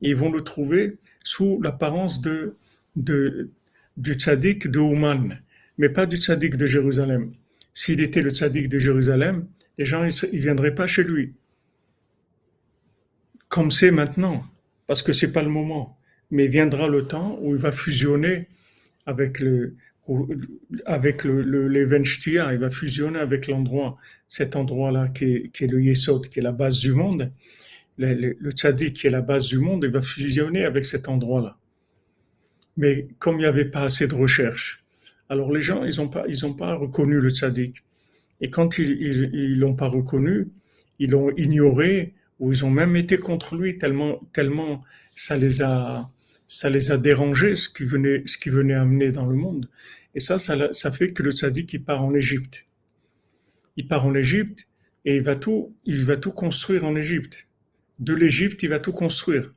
[0.00, 2.56] et ils vont le trouver sous l'apparence de,
[2.96, 5.38] du tzaddik de Ouman
[5.78, 7.32] mais pas du tzaddik de Jérusalem.
[7.72, 9.46] S'il était le tzaddik de Jérusalem,
[9.78, 11.34] les gens ne viendraient pas chez lui.
[13.48, 14.44] Comme c'est maintenant,
[14.86, 15.98] parce que c'est pas le moment.
[16.30, 18.48] Mais viendra le temps où il va fusionner
[19.06, 19.76] avec le
[20.84, 23.96] avec il va fusionner avec l'endroit,
[24.28, 27.32] cet endroit-là qui est, le Yesod, qui est la base du monde.
[27.96, 31.56] Le, tzaddik qui est la base du monde, il va fusionner avec cet endroit-là.
[32.76, 34.84] Mais comme il n'y avait pas assez de recherche,
[35.28, 36.26] alors les gens, ils n'ont pas,
[36.58, 37.82] pas reconnu le tzaddik.
[38.40, 40.48] Et quand ils ne l'ont pas reconnu,
[40.98, 44.82] ils l'ont ignoré ou ils ont même été contre lui tellement, tellement
[45.14, 46.10] ça les a,
[46.46, 49.68] ça les a dérangés ce qui venait, venait amener dans le monde.
[50.14, 52.66] Et ça, ça, ça fait que le tzaddik il part en Égypte.
[53.76, 54.66] Il part en Égypte
[55.04, 57.48] et il va tout, il va tout construire en Égypte.
[57.98, 59.52] De l'Égypte, il va tout construire.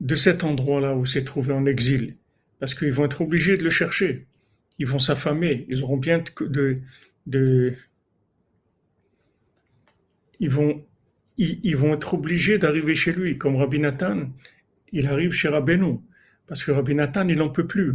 [0.00, 2.16] De cet endroit-là où s'est trouvé en exil,
[2.58, 4.26] parce qu'ils vont être obligés de le chercher.
[4.82, 6.82] Ils vont s'affamer, ils auront bien de,
[7.28, 7.74] de,
[10.40, 10.84] ils vont,
[11.38, 14.28] ils, vont être obligés d'arriver chez lui, comme Rabbi Nathan,
[14.90, 16.00] il arrive chez Rabbeinu,
[16.48, 17.94] parce que Rabbi Nathan, il n'en peut plus.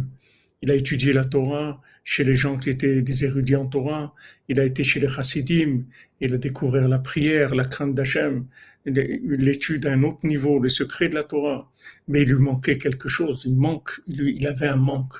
[0.62, 4.14] Il a étudié la Torah chez les gens qui étaient des érudits en Torah.
[4.48, 5.84] Il a été chez les Chassidim.
[6.22, 8.46] Il a découvert la prière, la crainte d'Hachem,
[8.84, 11.70] l'étude à un autre niveau, le secret de la Torah.
[12.06, 13.42] Mais il lui manquait quelque chose.
[13.46, 15.16] Il manque, il avait un manque.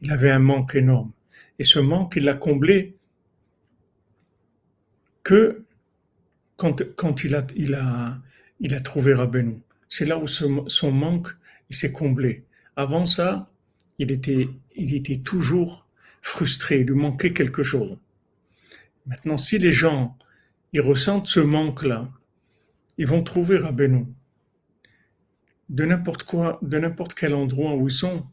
[0.00, 1.12] Il avait un manque énorme.
[1.58, 2.96] Et ce manque, il l'a comblé
[5.22, 5.64] que
[6.56, 7.34] quand, il,
[7.74, 9.60] a, trouvé Rabbeinu.
[9.88, 11.28] C'est là où son manque,
[11.70, 12.44] s'est comblé.
[12.76, 13.46] Avant ça,
[13.98, 15.86] il était, il était toujours
[16.20, 17.96] frustré, il lui manquait quelque chose.
[19.06, 20.16] Maintenant, si les gens,
[20.72, 22.10] ils ressentent ce manque-là,
[23.00, 24.04] ils vont trouver Rabbeinu.
[25.70, 28.26] De n'importe quoi, de n'importe quel endroit où ils sont,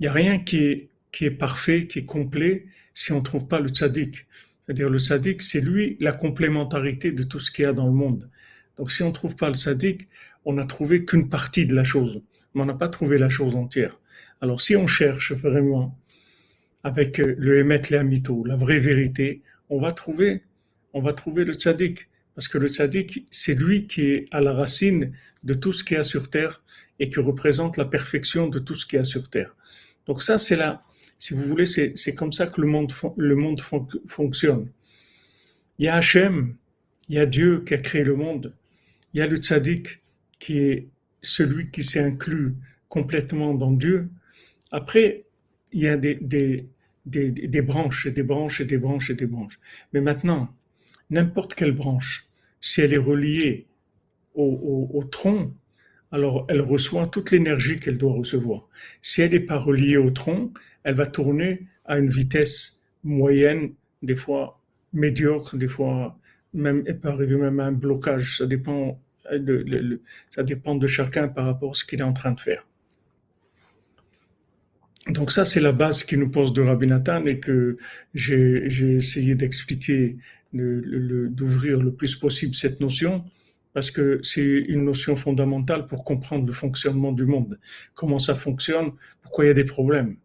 [0.00, 2.64] il n'y a rien qui est, qui est parfait, qui est complet,
[2.94, 4.26] si on ne trouve pas le tzaddik.
[4.64, 7.92] C'est-à-dire le tzaddik, c'est lui la complémentarité de tout ce qu'il y a dans le
[7.92, 8.30] monde.
[8.76, 10.08] Donc si on ne trouve pas le tzaddik,
[10.46, 12.22] on n'a trouvé qu'une partie de la chose,
[12.54, 14.00] mais on n'a pas trouvé la chose entière.
[14.40, 15.94] Alors si on cherche vraiment
[16.84, 20.42] avec euh, le Emet Leamito, la vraie vérité, on va trouver,
[20.94, 22.08] on va trouver le tzaddik.
[22.34, 25.12] Parce que le tzaddik, c'est lui qui est à la racine
[25.44, 26.62] de tout ce qu'il y a sur terre
[26.98, 29.54] et qui représente la perfection de tout ce qu'il y a sur terre.
[30.06, 30.82] Donc ça, c'est là,
[31.18, 33.60] si vous voulez, c'est comme ça que le monde, le monde
[34.06, 34.68] fonctionne.
[35.78, 36.56] Il y a Hachem,
[37.08, 38.54] il y a Dieu qui a créé le monde,
[39.12, 40.02] il y a le tzaddik
[40.38, 40.88] qui est
[41.22, 42.54] celui qui s'est inclus
[42.88, 44.08] complètement dans Dieu.
[44.70, 45.24] Après,
[45.72, 46.68] il y a des, des,
[47.06, 49.58] des, des branches, des branches, et des branches, et des branches.
[49.92, 50.54] Mais maintenant,
[51.14, 52.26] n'importe quelle branche,
[52.60, 53.66] si elle est reliée
[54.34, 55.54] au, tronc,
[56.10, 58.68] alors elle reçoit toute l'énergie qu'elle doit recevoir.
[59.00, 60.52] Si elle n'est pas reliée au tronc,
[60.82, 64.60] elle va tourner à une vitesse moyenne, des fois
[64.92, 66.18] médiocre, des fois
[66.52, 68.38] même, elle peut arriver même à un blocage.
[68.38, 69.00] Ça dépend
[69.30, 70.00] de,
[70.30, 72.66] ça dépend de chacun par rapport à ce qu'il est en train de faire.
[75.08, 77.76] Donc ça, c'est la base qui nous pose de Rabbi Nathan et que
[78.14, 80.16] j'ai essayé d'expliquer,
[80.54, 83.24] d'ouvrir le plus possible cette notion
[83.74, 87.58] parce que c'est une notion fondamentale pour comprendre le fonctionnement du monde.
[87.94, 90.16] Comment ça fonctionne, pourquoi il y a des problèmes.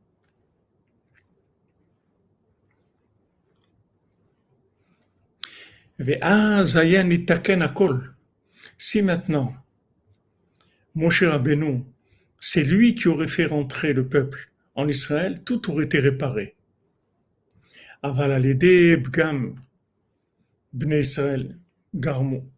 [8.78, 9.54] Si maintenant,
[10.96, 11.84] Moshe Rabbeinu,
[12.40, 16.56] c'est lui qui aurait fait rentrer le peuple en Israël, tout aurait été réparé.
[18.02, 19.56] Aval bgam
[20.74, 21.58] bnei Israël
[21.94, 22.52] garmo.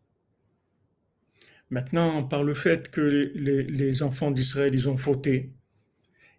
[1.69, 5.53] Maintenant, par le fait que les, enfants d'Israël, ils ont fauté,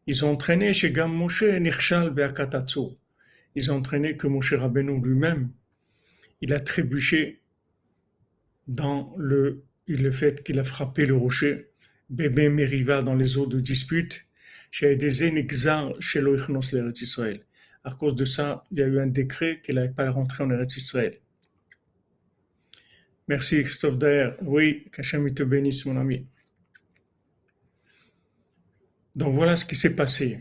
[0.07, 2.99] ils ont entraîné chez Gam Moshe Nirchal Be'akatatsu.
[3.55, 5.51] Ils ont entraîné que Moshe Rabbeinu lui-même,
[6.43, 7.41] il a trébuché
[8.67, 9.65] dans le
[9.97, 11.71] le fait qu'il a frappé le rocher,
[12.11, 14.27] bébé Meriva dans les eaux de dispute,
[14.71, 15.11] chez des
[16.01, 17.45] chez l'Oichnos Israël.
[17.85, 20.51] À cause de ça, il y a eu un décret qu'il n'allait pas rentrer en
[20.51, 21.19] Eretz Israël.
[23.29, 24.37] Merci Christophe Daer.
[24.43, 26.27] Oui, qu'Hachem te bénisse, mon ami.
[29.15, 30.39] Donc voilà ce qui s'est passé.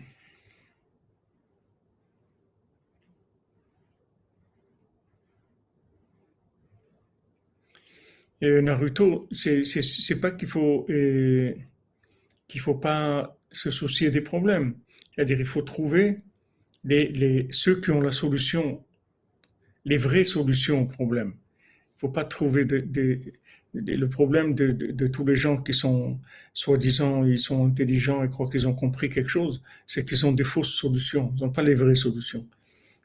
[8.42, 11.54] Et Naruto, c'est pas qu'il faut euh,
[12.48, 14.76] qu'il faut pas se soucier des problèmes.
[15.14, 16.18] C'est-à-dire, il faut trouver
[17.52, 18.84] ceux qui ont la solution,
[19.86, 21.36] les vraies solutions aux problèmes.
[22.02, 22.66] Faut pas trouver
[23.76, 26.20] le problème de, tous les gens qui sont
[26.52, 30.44] soi-disant, ils sont intelligents et croient qu'ils ont compris quelque chose, c'est qu'ils ont des
[30.44, 31.32] fausses solutions.
[31.38, 32.48] Ils n'ont pas les vraies solutions.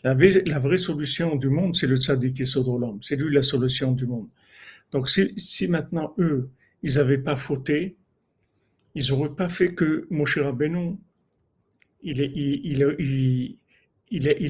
[0.03, 2.99] La, vraie solution du monde, c'est le tzaddik et l'homme.
[3.03, 4.29] C'est lui la solution du monde.
[4.93, 6.49] Donc si, maintenant eux,
[6.83, 7.97] ils n'avaient pas fauté,
[8.95, 10.97] ils n'auraient pas fait que Moshe Rabbeinu,
[12.03, 12.25] il,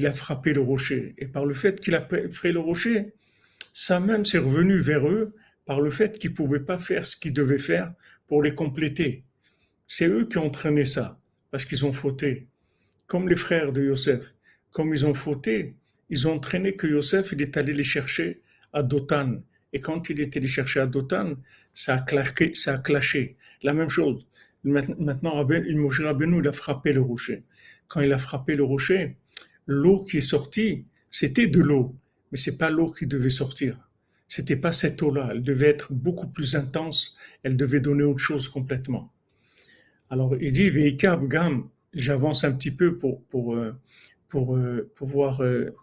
[0.05, 1.15] a, frappé le rocher.
[1.17, 3.13] Et par le fait qu'il a fait le rocher,
[3.73, 5.33] ça même s'est revenu vers eux
[5.65, 7.93] par le fait qu'ils ne pouvaient pas faire ce qu'ils devaient faire
[8.27, 9.23] pour les compléter.
[9.87, 11.19] C'est eux qui ont entraîné ça,
[11.51, 12.47] parce qu'ils ont fauté.
[13.05, 14.33] Comme les frères de Yosef,
[14.71, 15.75] comme ils ont fauté,
[16.09, 18.41] ils ont entraîné que Yosef, il est allé les chercher
[18.73, 19.41] à Dotan.
[19.73, 21.35] Et quand il était allé chercher à Dotan,
[21.73, 22.05] ça a,
[22.53, 23.37] ça a clashé.
[23.63, 24.27] La même chose.
[24.63, 27.43] Maintenant, Moshe Rabbeinu, il a frappé le rocher.
[27.87, 29.15] Quand il a frappé le rocher,
[29.65, 31.95] l'eau qui est sortie, c'était de l'eau,
[32.31, 33.77] mais c'est pas l'eau qui devait sortir.
[34.27, 35.29] C'était pas cette eau-là.
[35.31, 37.17] Elle devait être beaucoup plus intense.
[37.43, 39.13] Elle devait donner autre chose complètement.
[40.09, 43.73] Alors, il dit, Veikab Gam, j'avance un petit peu pour, pour, euh,
[44.27, 45.73] pour, euh, pouvoir euh,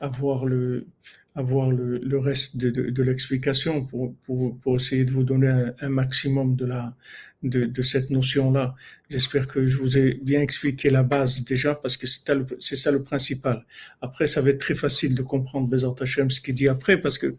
[0.00, 0.86] avoir le,
[1.34, 5.88] avoir le, le reste de, de, l'explication pour, pour, pour, essayer de vous donner un
[5.88, 6.94] maximum de, la,
[7.42, 8.74] de, cette notion-là.
[9.10, 13.02] J'espère que je vous ai bien expliqué la base déjà parce que c'est ça le
[13.02, 13.64] principal.
[14.00, 17.18] Après, ça va être très facile de comprendre Bézard Hachem ce qu'il dit après parce
[17.18, 17.36] que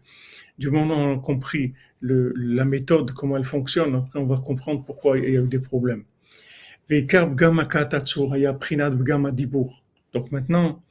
[0.58, 4.84] du moment où on a compris la méthode, comment elle fonctionne, après on va comprendre
[4.84, 6.04] pourquoi il y a eu des problèmes.
[10.12, 10.82] Donc maintenant,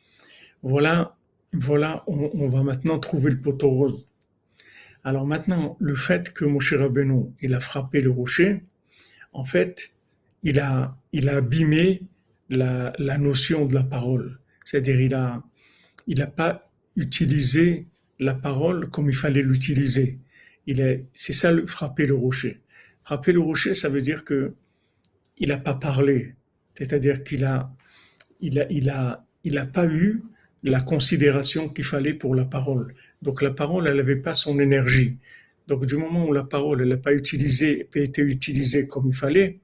[0.63, 1.15] voilà
[1.53, 4.07] voilà, on, va maintenant trouver le poteau rose.
[5.03, 8.63] Alors maintenant, le fait que Moshe Rabbeinu, il a frappé le rocher,
[9.33, 9.91] en fait,
[10.43, 12.03] il a, il abîmé
[12.49, 14.39] la, notion de la parole.
[14.63, 14.99] C'est-à-dire,
[16.07, 17.87] il n'a pas utilisé
[18.19, 20.19] la parole comme il fallait l'utiliser.
[20.67, 22.61] Il est, c'est ça frapper le rocher.
[23.03, 24.53] Frapper le rocher, ça veut dire que
[25.37, 26.35] il n'a pas parlé.
[26.75, 27.71] C'est-à-dire qu'il a,
[28.39, 28.59] il
[28.89, 30.23] a, il pas eu
[30.63, 32.95] la considération qu'il fallait pour la parole.
[33.21, 35.17] Donc la parole, elle n'avait pas son énergie.
[35.67, 37.35] Donc du moment où la parole, n'a pas été
[38.21, 39.59] utilisée comme il fallait,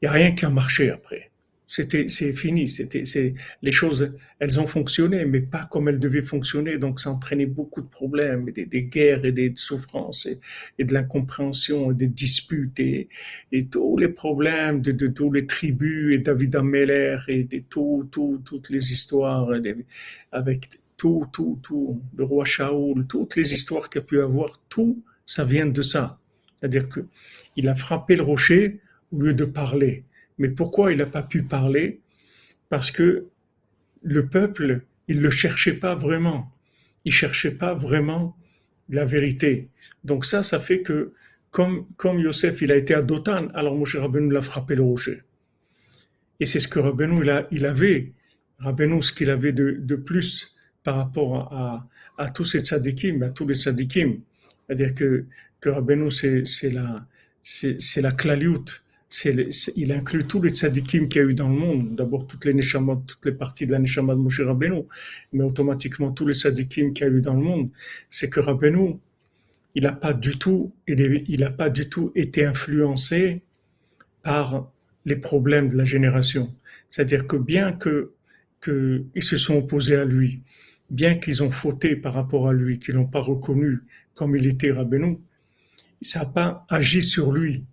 [0.00, 1.30] il n'y a rien qui a marché après.
[1.70, 2.66] C'était, c'est fini.
[2.66, 6.78] C'était, c'est, les choses, elles ont fonctionné, mais pas comme elles devaient fonctionner.
[6.78, 10.26] Donc, ça entraînait beaucoup de problèmes, des, guerres et des souffrances
[10.78, 13.08] et, de l'incompréhension, et des disputes et,
[13.70, 18.40] tous les problèmes de, de, tous les tribus et David Ameller et de tout, tout,
[18.44, 19.50] toutes les histoires
[20.32, 20.68] avec
[20.98, 25.44] tout, tout, tout, le roi Shaoul, toutes les histoires qu'il a pu avoir, tout, ça
[25.46, 26.18] vient de ça.
[26.58, 27.00] C'est-à-dire que
[27.56, 28.80] il a frappé le rocher
[29.12, 30.04] au lieu de parler.
[30.36, 32.00] Mais pourquoi il n'a pas pu parler?
[32.68, 33.28] Parce que
[34.02, 36.52] le peuple, il ne cherchait pas vraiment.
[37.06, 38.36] Il cherchait pas vraiment
[38.90, 39.68] la vérité.
[40.04, 41.12] Donc ça, ça fait que
[41.50, 45.22] comme, comme Yosef, il a été à Dotan, alors Moshe Rabbeinu l'a frappé le rocher.
[46.40, 48.12] Et c'est ce que Rabbeinu, il, a, il avait.
[48.58, 50.56] Rabbeinu, ce qu'il avait de, de, plus
[50.88, 51.52] par rapport
[52.16, 54.20] à, tous ces tzadikim, à tous les tzadikim.
[54.66, 55.26] C'est-à-dire que,
[55.60, 57.06] que Rabbeinu, c'est la,
[57.42, 57.76] c'est
[59.76, 61.94] il inclut tous les tzadikim qu'il y a eu dans le monde.
[61.94, 64.84] D'abord, toutes les toutes les parties de la neshama de Moshe Rabbeinu,
[65.34, 67.68] mais automatiquement tous les tzadikim qu'il y a eu dans le monde.
[68.08, 68.96] C'est que Rabbeinu,
[69.74, 73.42] il n'a pas du tout, il n'a pas du tout été influencé
[74.22, 74.70] par
[75.04, 76.54] les problèmes de la génération.
[76.88, 78.12] C'est-à-dire que bien que
[78.62, 80.42] qu'ils se sont opposés à lui,
[80.90, 83.80] bien qu'ils ont fauté par rapport à lui, qu'ils l'ont pas reconnu
[84.14, 85.18] comme il était Rabbeinu,
[86.02, 87.64] ça n'a pas agi sur lui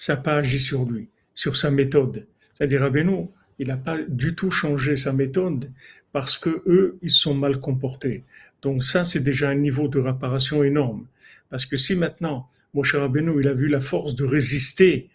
[0.00, 2.26] ça n'a pas agi sur lui, sur sa méthode.
[2.54, 3.28] C'est-à-dire, Rabbeinu,
[3.58, 5.70] il n'a pas du tout changé sa méthode
[6.10, 8.24] parce que eux, ils sont mal comportés.
[8.62, 11.06] Donc ça, c'est déjà un niveau de réparation énorme.
[11.50, 15.10] Parce que si maintenant, Moshe Rabbeinu, il a vu la force de résister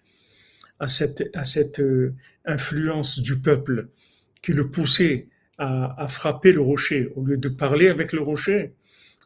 [0.79, 2.13] à cette, à cette euh,
[2.45, 3.87] influence du peuple
[4.43, 5.27] qui le poussait
[5.57, 8.73] à, frapper le rocher au lieu de parler avec le rocher,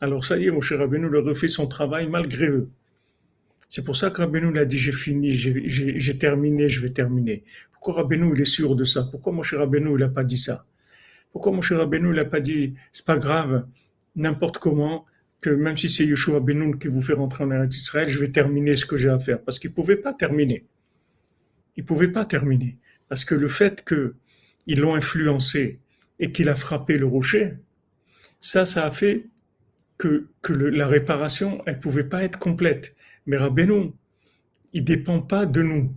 [0.02, 2.70] alors ça y est, Moshe Rabbeinu le refait son travail malgré eux.
[3.70, 7.44] C'est pour ça que Rabbeinu l'a dit, j'ai fini, j'ai terminé, je vais terminer.
[7.72, 9.04] Pourquoi Rabbeinu, il est sûr de ça?
[9.04, 10.66] Pourquoi mon cher Rabbeinu, il n'a pas dit ça?
[11.32, 13.66] Pourquoi mon cher Rabbeinu, il n'a pas dit, c'est pas grave,
[14.16, 15.06] n'importe comment,
[15.42, 18.30] que même si c'est Yeshua Benoun qui vous fait rentrer en Eretz Israël, je vais
[18.30, 19.42] terminer ce que j'ai à faire.
[19.42, 20.66] Parce qu'il ne pouvait pas terminer.
[21.78, 22.78] Il ne pouvait pas terminer.
[23.08, 25.80] Parce que le fait qu'ils l'ont influencé
[26.20, 27.54] et qu'il a frappé le rocher,
[28.42, 29.28] ça, ça a fait
[29.98, 32.96] que, que la réparation, elle ne pouvait pas être complète.
[33.26, 33.92] Mais Rabbeinu,
[34.74, 35.94] il dépend pas de nous.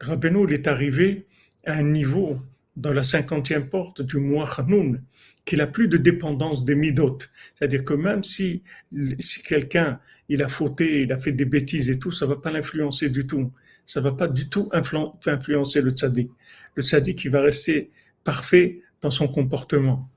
[0.00, 1.26] Rabbeinu, il est arrivé
[1.66, 2.38] à un niveau
[2.76, 5.02] dans la cinquantième porte du mois Hanoun
[5.44, 7.18] qu'il a plus de dépendance des midot.
[7.54, 8.62] C'est-à-dire que même si,
[9.18, 12.50] si quelqu'un il a fauté, il a fait des bêtises et tout, ça va pas
[12.50, 13.52] l'influencer du tout.
[13.84, 16.30] Ça va pas du tout influencer le tzaddik.
[16.76, 17.90] Le tzaddik, il va rester
[18.24, 20.08] parfait dans son comportement.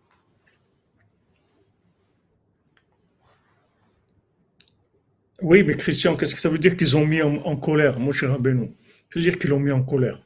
[5.41, 8.29] Oui, mais Christian, qu'est-ce que ça veut dire qu'ils ont mis en, colère, mon cher
[8.29, 8.71] Rabbeinu?
[9.09, 10.25] Ça veut dire qu'ils l'ont mis en colère.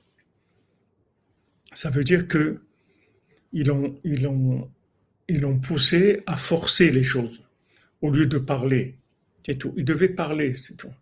[1.73, 2.61] Ça veut dire que
[3.51, 4.69] ils l'ont ils ont,
[5.27, 7.43] ils ont poussé à forcer les choses
[8.01, 8.97] au lieu de parler.
[9.45, 9.73] C'est tout.
[9.77, 10.93] Ils devaient parler, c'est tout.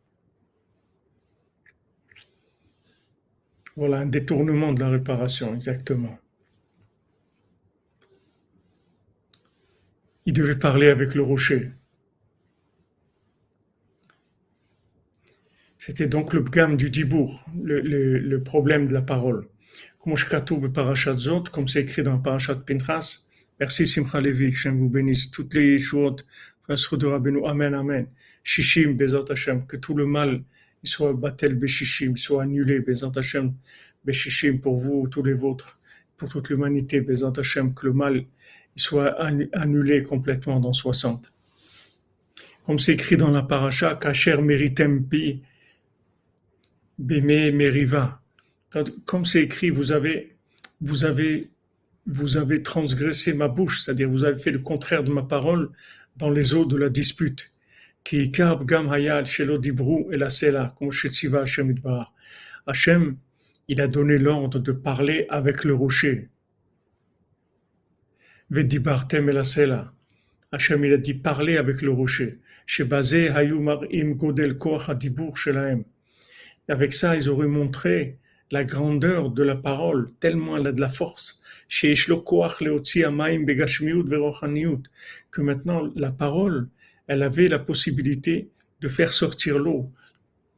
[3.76, 6.18] Voilà un détournement de la réparation, exactement.
[10.28, 11.72] Ils devaient parler avec le rocher.
[15.80, 19.48] C'était donc le gamme du dibour, le, le, le, problème de la parole.
[20.04, 20.18] Comme
[21.68, 26.26] c'est écrit dans Parashat Pinchas, merci Simcha Levi, que vous bénisse, toutes les choses,
[26.68, 28.08] de Rabbeinu, Amen, Amen.
[28.44, 30.44] Shishim, Bezat Hashem, que tout le mal
[30.84, 33.54] il soit battel Beshishim, soit annulé, Bezat Hashem,
[34.04, 35.80] Beshishim pour vous, tous les vôtres,
[36.18, 38.26] pour toute l'humanité, Bezat Hashem, que le mal il
[38.78, 39.20] soit
[39.54, 41.34] annulé complètement dans 60.
[42.66, 45.42] Comme c'est écrit dans la paracha, Kacher meritem pi,
[47.00, 48.22] Bémé Meriva.
[49.06, 50.36] Comme c'est écrit, vous avez,
[50.82, 51.50] vous avez,
[52.06, 55.70] vous avez transgressé ma bouche, c'est-à-dire vous avez fait le contraire de ma parole
[56.18, 57.52] dans les eaux de la dispute.
[58.04, 60.90] Qui gam hayal shelo dibru et la sela, comme
[62.66, 63.18] Hashem,
[63.68, 66.30] il a donné l'ordre de parler avec le rocher.
[68.50, 69.94] Vedibartem sela.
[70.52, 72.40] Hashem, il a dit parler avec le rocher.
[72.66, 75.84] Shebazé hayumar im godel koach adibur shelahem
[76.70, 78.18] avec ça, ils auraient montré
[78.52, 81.42] la grandeur de la parole, tellement elle a de la force.
[85.32, 86.68] Que maintenant, la parole,
[87.08, 88.50] elle avait la possibilité
[88.82, 89.92] de faire sortir l'eau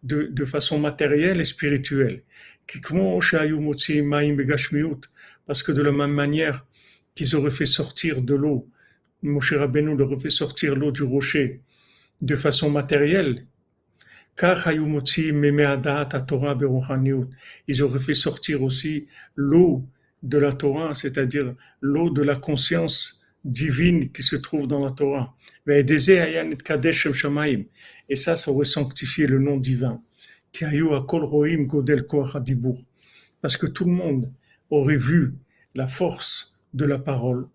[0.03, 2.23] de, de, façon matérielle et spirituelle.
[5.47, 6.65] Parce que de la même manière
[7.15, 8.69] qu'ils auraient fait sortir de l'eau,
[9.21, 11.61] Moshe Rabbeinu leur aurait fait sortir l'eau du rocher
[12.21, 13.45] de façon matérielle,
[17.67, 19.85] ils auraient fait sortir aussi l'eau
[20.23, 25.35] de la Torah, c'est-à-dire l'eau de la conscience divine qui se trouve dans la Torah.
[25.67, 25.83] Et
[28.15, 30.01] ça, ça aurait sanctifié le nom divin.
[33.41, 34.33] Parce que tout le monde
[34.69, 35.35] aurait vu
[35.75, 37.47] la force de la parole.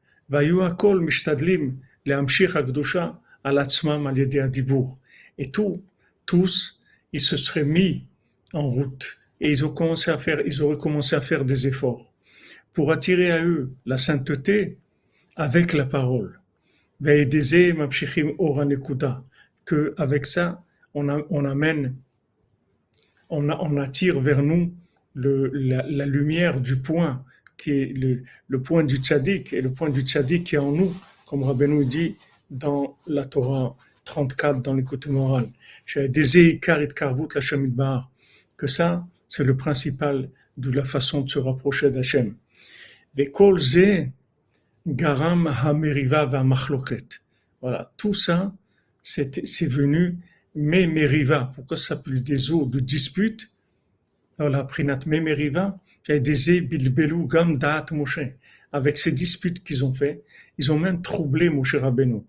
[5.38, 5.82] Et tout,
[6.26, 6.80] tous,
[7.12, 8.06] ils se seraient mis
[8.52, 12.10] en route et ils, ont commencé à faire, ils auraient commencé à faire des efforts
[12.72, 14.78] pour attirer à eux la sainteté
[15.36, 16.40] avec la parole.
[19.64, 20.62] Que avec ça,
[20.94, 21.94] on, amène,
[23.28, 24.72] on, attire vers nous
[25.14, 27.24] la, lumière du point
[27.56, 27.92] qui est
[28.48, 30.94] le, point du tzaddik et le point du tzaddik qui est en nous,
[31.26, 32.16] comme Rabbeinu dit
[32.50, 35.48] dans la Torah 34 dans l'écoute morale.
[38.56, 42.34] Que ça, c'est le principal de la façon de se rapprocher d'Hachem.
[44.86, 46.44] garam hameriva va
[47.60, 48.52] Voilà, tout ça,
[49.02, 50.18] c'est venu,
[50.54, 51.52] mais meriva.
[51.54, 53.50] Pourquoi ça s'appelle des eaux de dispute?
[54.38, 55.00] Voilà, prinat
[56.08, 57.58] bilbelu gam
[57.92, 58.20] Moshe.
[58.72, 60.24] Avec ces disputes qu'ils ont fait,
[60.58, 62.22] ils ont même troublé Moshe Rabbeinu.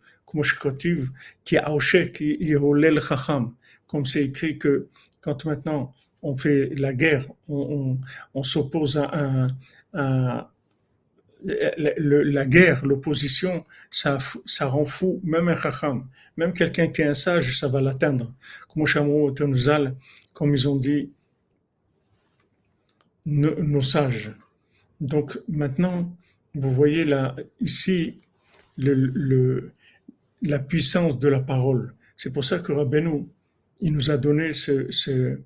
[3.88, 4.88] Comme c'est écrit que
[5.22, 7.98] quand maintenant on fait la guerre, on,
[8.34, 9.48] on, s'oppose à
[9.94, 10.48] un,
[11.44, 16.08] la guerre, l'opposition, ça, ça rend fou même un chacham,
[16.38, 18.34] même quelqu'un qui est un sage, ça va l'atteindre.
[18.68, 21.12] Comme ils ont dit
[23.26, 24.32] nos, sages.
[25.02, 26.16] Donc maintenant,
[26.54, 28.20] vous voyez là, ici,
[28.78, 29.72] le,
[30.42, 31.94] la puissance de la parole.
[32.18, 33.26] C'est pour ça que Rabbeinu,
[33.82, 35.40] il nous a donné ce, ce,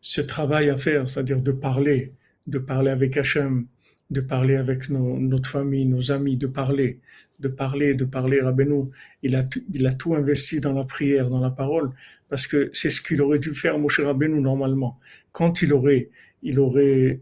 [0.00, 2.12] ce travail à faire, c'est-à-dire de parler,
[2.46, 3.66] de parler avec Hachem,
[4.10, 7.00] de parler avec nos, notre famille, nos amis, de parler,
[7.40, 8.40] de parler, de parler.
[8.40, 8.86] Rabbeinu,
[9.22, 11.90] il a, il a tout investi dans la prière, dans la parole,
[12.28, 14.98] parce que c'est ce qu'il aurait dû faire, Moshe Rabbeinu, normalement.
[15.32, 16.08] Quand il aurait,
[16.42, 17.20] il aurait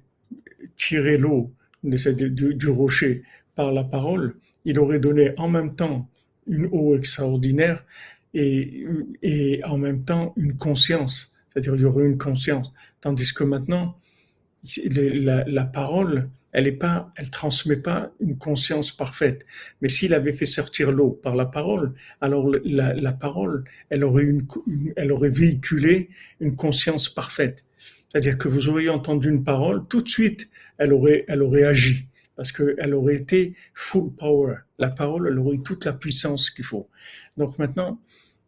[0.76, 1.52] tiré l'eau
[1.82, 3.22] du, du rocher
[3.54, 6.08] par la parole, il aurait donné en même temps
[6.46, 7.84] une eau extraordinaire
[8.34, 8.84] et,
[9.22, 11.36] et en même temps une conscience.
[11.48, 12.72] C'est-à-dire il aurait une conscience.
[13.00, 13.98] Tandis que maintenant,
[14.84, 19.44] la, la parole, elle est pas, elle transmet pas une conscience parfaite.
[19.80, 24.24] Mais s'il avait fait sortir l'eau par la parole, alors la, la parole, elle aurait,
[24.24, 24.46] une,
[24.96, 26.08] elle aurait véhiculé
[26.40, 27.65] une conscience parfaite.
[28.16, 30.48] C'est-à-dire que vous auriez entendu une parole, tout de suite,
[30.78, 34.54] elle aurait, elle aurait agi parce qu'elle aurait été full power.
[34.78, 36.88] La parole, elle aurait eu toute la puissance qu'il faut.
[37.36, 38.00] Donc maintenant,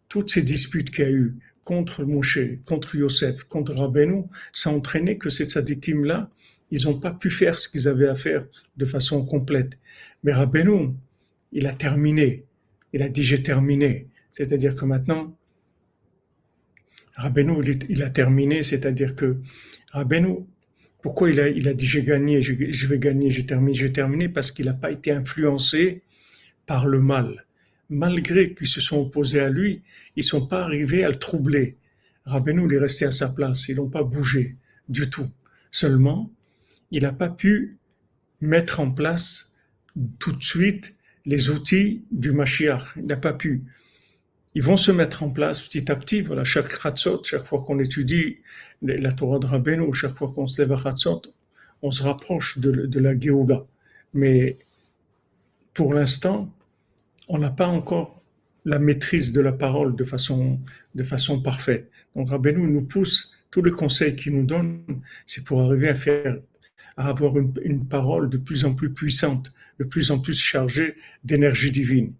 [0.08, 4.72] toutes ces disputes qu'il y a eu contre Moshe, contre Yosef, contre Rabbeinu, ça a
[4.72, 6.30] entraîné que ces tzadikim-là,
[6.70, 8.46] ils n'ont pas pu faire ce qu'ils avaient à faire
[8.78, 9.78] de façon complète.
[10.22, 10.94] Mais Rabbeinu,
[11.52, 12.46] il a terminé.
[12.94, 14.06] Il a dit j'ai terminé.
[14.32, 15.36] C'est-à-dire que maintenant,
[17.18, 19.38] Rabbeinu, il a terminé, c'est-à-dire que
[19.90, 20.46] Rabbeinu,
[21.02, 22.52] pourquoi il a, dit j'ai gagné, je,
[22.86, 26.02] vais gagner, j'ai terminé, j'ai terminé Parce qu'il n'a pas été influencé
[26.64, 27.44] par le mal.
[27.90, 29.82] Malgré qu'ils se sont opposés à lui,
[30.14, 31.76] ils sont pas arrivés à le troubler.
[32.24, 34.56] Rabbeinu, il est resté à sa place, ils n'ont pas bougé
[34.88, 35.28] du tout.
[35.72, 36.30] Seulement,
[36.92, 37.78] il n'a pas pu
[38.40, 39.56] mettre en place
[40.20, 40.94] tout de suite
[41.26, 42.94] les outils du Mashiach.
[42.96, 43.64] Il n'a pas pu
[44.58, 46.20] ils vont se mettre en place petit à petit.
[46.20, 48.38] Voilà, chaque Khatzot, chaque fois qu'on étudie
[48.82, 51.22] la Torah de Rabbeinu, chaque fois qu'on se lève à Khatzot,
[51.80, 53.64] on se rapproche de, la Géoula.
[54.14, 54.58] Mais
[55.74, 56.52] pour l'instant,
[57.28, 58.20] on n'a pas encore
[58.64, 60.58] la maîtrise de la parole de façon,
[60.96, 61.88] de façon parfaite.
[62.16, 64.82] Donc Rabbeinu nous pousse, tous les conseils qu'il nous donne,
[65.24, 66.36] c'est pour arriver à faire,
[66.96, 71.70] à avoir une parole de plus en plus puissante, de plus en plus chargée d'énergie
[71.70, 72.12] divine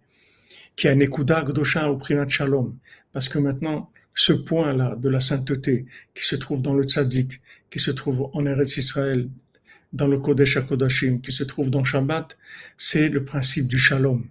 [0.79, 2.77] qui a Nekuda Gdosha au Prinat Shalom.
[3.11, 7.79] Parce que maintenant, ce point-là de la sainteté qui se trouve dans le Tzaddik, qui
[7.79, 9.27] se trouve en Eretz Israël,
[9.91, 12.37] dans le Kodesh HaKodashim, qui se trouve dans Shabbat,
[12.77, 14.25] c'est le principe du Shalom.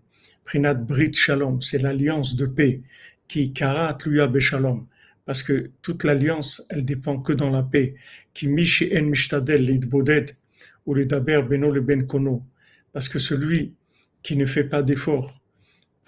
[0.46, 2.80] Prinat Brit Shalom, c'est l'alliance de paix
[3.28, 4.86] qui karat luya Shalom.
[5.26, 7.94] Parce que toute l'alliance, elle dépend que dans la paix.
[8.32, 10.30] Qui mishi en mishtadel boded
[10.86, 12.42] ou daber beno le ben kono.
[12.94, 13.74] Parce que celui
[14.22, 15.38] qui ne fait pas d'effort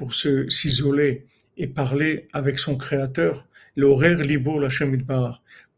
[0.00, 1.26] pour s'isoler
[1.58, 3.46] et parler avec son créateur,
[3.76, 4.96] l'horaire libo l'Hachem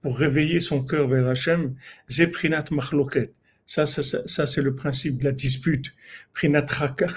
[0.00, 1.74] pour réveiller son cœur vers Hachem,
[2.08, 3.32] zeprinat machloket.
[3.66, 5.92] Ça, ça, ça, c'est le principe de la dispute.
[6.34, 6.66] Prinat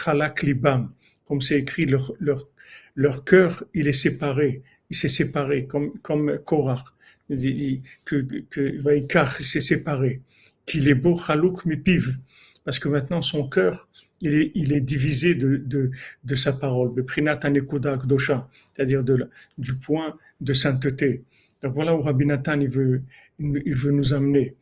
[0.04, 0.92] chalak libam.
[1.28, 2.50] Comme c'est écrit, leur, leur,
[2.96, 4.64] leur cœur, il est séparé.
[4.90, 6.86] Il s'est séparé, comme, comme Korach.
[7.30, 8.16] Il dit que,
[8.50, 10.22] que s'est séparé.
[10.66, 12.18] Qu'il est beau chalouk mipiv.
[12.64, 13.88] parce que maintenant son cœur,
[14.26, 15.92] il est, divisé de,
[16.36, 21.24] sa parole, de Prinat c'est-à-dire de, du point de sainteté.
[21.62, 23.02] Donc voilà où Rabbi Nathan il veut,
[23.40, 24.56] il veut nous amener.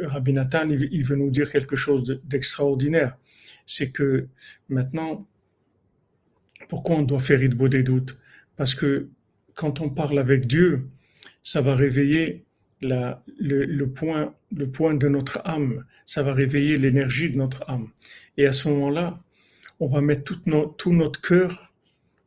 [0.00, 3.16] Rabbi Nathan il veut nous dire quelque chose d'extraordinaire.
[3.66, 4.28] C'est que
[4.68, 5.26] maintenant,
[6.68, 8.18] pourquoi on doit faire Idbo des doutes
[8.56, 9.08] Parce que
[9.54, 10.88] quand on parle avec Dieu,
[11.42, 12.43] ça va réveiller
[12.84, 17.88] le, point, le point de notre âme, ça va réveiller l'énergie de notre âme.
[18.36, 19.20] Et à ce moment-là,
[19.80, 21.72] on va mettre tout, tout notre cœur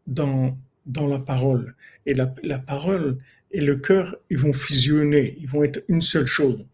[0.06, 1.76] dans, dans la parole.
[2.06, 3.18] Et la, la parole
[3.52, 6.66] et le cœur, ils vont fusionner, ils vont être une seule chose.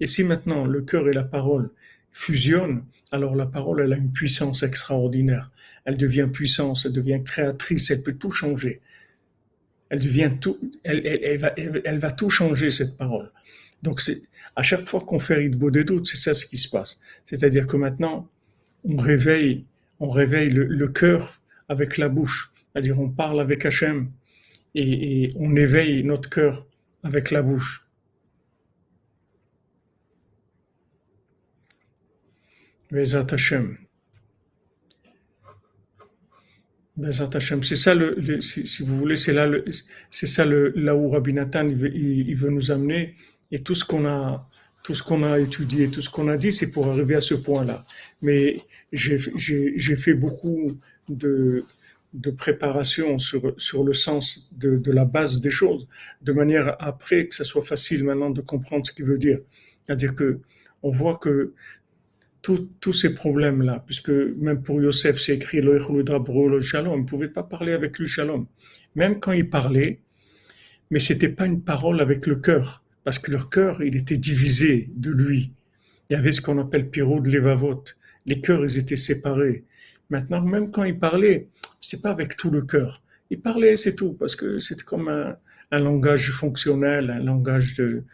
[0.00, 1.70] Et si maintenant le cœur et la parole
[2.12, 5.50] fusionnent, alors la parole, elle a une puissance extraordinaire.
[5.84, 8.80] Elle devient puissance, elle devient créatrice, elle peut tout changer
[9.92, 13.30] elle devient tout, elle, va, tout changer cette parole.
[13.82, 14.22] Donc c'est
[14.56, 16.98] à chaque fois qu'on fait Ritbo des doutes, c'est ça ce qui se passe.
[17.26, 18.26] C'est-à-dire que maintenant
[18.84, 19.66] on réveille,
[20.00, 22.54] on réveille le, cœur avec la bouche.
[22.72, 24.10] C'est-à-dire on parle avec Hachem
[24.74, 26.66] et, et on éveille notre cœur
[27.02, 27.86] avec la bouche.
[32.90, 33.76] Vezat Hashem.
[33.76, 33.82] Ben,
[37.62, 39.64] c'est ça le, si, vous voulez, c'est là le,
[40.10, 43.14] c'est ça le, là où Rabbi Nathan il veut, il, veut, nous amener
[43.50, 44.46] et tout ce qu'on a,
[44.82, 47.34] tout ce qu'on a étudié, tout ce qu'on a dit, c'est pour arriver à ce
[47.34, 47.86] point-là.
[48.20, 48.58] Mais
[48.92, 50.76] j'ai, j'ai, fait beaucoup
[51.08, 51.64] de,
[52.12, 55.88] de préparation sur, sur le sens de, de la base des choses,
[56.20, 59.38] de manière après que ça soit facile maintenant de comprendre ce qu'il veut dire.
[59.86, 60.40] C'est-à-dire que
[60.82, 61.54] on voit que
[62.42, 65.78] tous ces problèmes-là, puisque même pour Yosef, c'est écrit le
[66.60, 68.46] shalom, il ne pouvait pas parler avec lui shalom.
[68.96, 70.00] Même quand il parlait,
[70.90, 74.90] mais c'était pas une parole avec le cœur, parce que leur cœur, il était divisé
[74.94, 75.52] de lui.
[76.10, 77.84] Il y avait ce qu'on appelle Piro de Levavot.
[78.26, 79.64] Les cœurs, ils étaient séparés.
[80.10, 81.48] Maintenant, même quand il parlait,
[81.80, 83.02] c'est pas avec tout le cœur.
[83.30, 85.36] Il parlait, c'est tout, parce que c'était comme un,
[85.70, 88.04] un, langage fonctionnel, un langage de,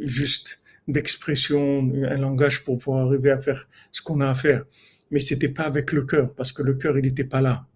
[0.00, 4.64] juste d'expression, un langage pour pouvoir arriver à faire ce qu'on a à faire.
[5.10, 7.66] Mais c'était pas avec le cœur, parce que le cœur, il n'était pas là.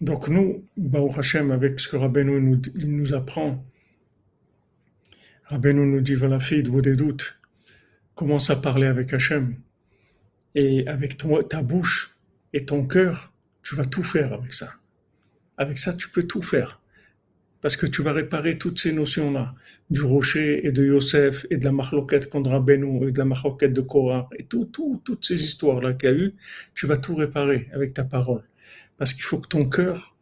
[0.00, 3.64] Donc nous, Baruch Hashem, avec ce que Rabbeinu nous, apprend,
[5.46, 7.38] Rabbeinu nous dit, voilà, fille, vous des doutes,
[8.14, 9.56] commence à parler avec Hashem.
[10.54, 11.16] Et avec
[11.48, 12.16] ta bouche
[12.52, 13.32] et ton cœur,
[13.62, 14.72] tu vas tout faire avec ça.
[15.56, 16.80] Avec ça, tu peux tout faire.
[17.60, 19.54] Parce que tu vas réparer toutes ces notions-là,
[19.90, 23.72] du rocher et de Yosef et de la marloquette contre Rabbeinu et de la marloquette
[23.72, 26.34] de Korah et tout, tout, toutes ces histoires-là qu'il y a eu,
[26.74, 28.42] tu vas tout réparer avec ta parole.
[28.96, 30.14] Parce qu'il faut que ton cœur,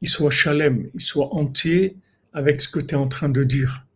[0.00, 1.96] il soit chalem, il soit entier
[2.32, 3.86] avec ce que tu es en train de dire.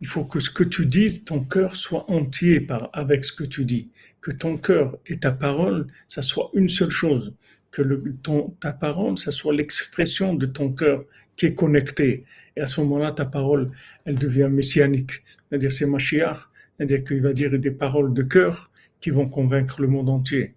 [0.00, 3.44] Il faut que ce que tu dises, ton cœur soit entier par, avec ce que
[3.44, 3.90] tu dis.
[4.20, 7.34] Que ton cœur et ta parole, ça soit une seule chose.
[7.70, 7.82] Que
[8.22, 11.04] ton, ta parole, ça soit l'expression de ton cœur
[11.36, 12.24] qui est connecté.
[12.56, 13.70] Et à ce moment-là, ta parole,
[14.04, 15.22] elle devient messianique.
[15.48, 16.48] C'est-à-dire, c'est Mashiach.
[16.76, 18.70] C'est-à-dire qu'il va dire des paroles de cœur
[19.00, 20.54] qui vont convaincre le monde entier.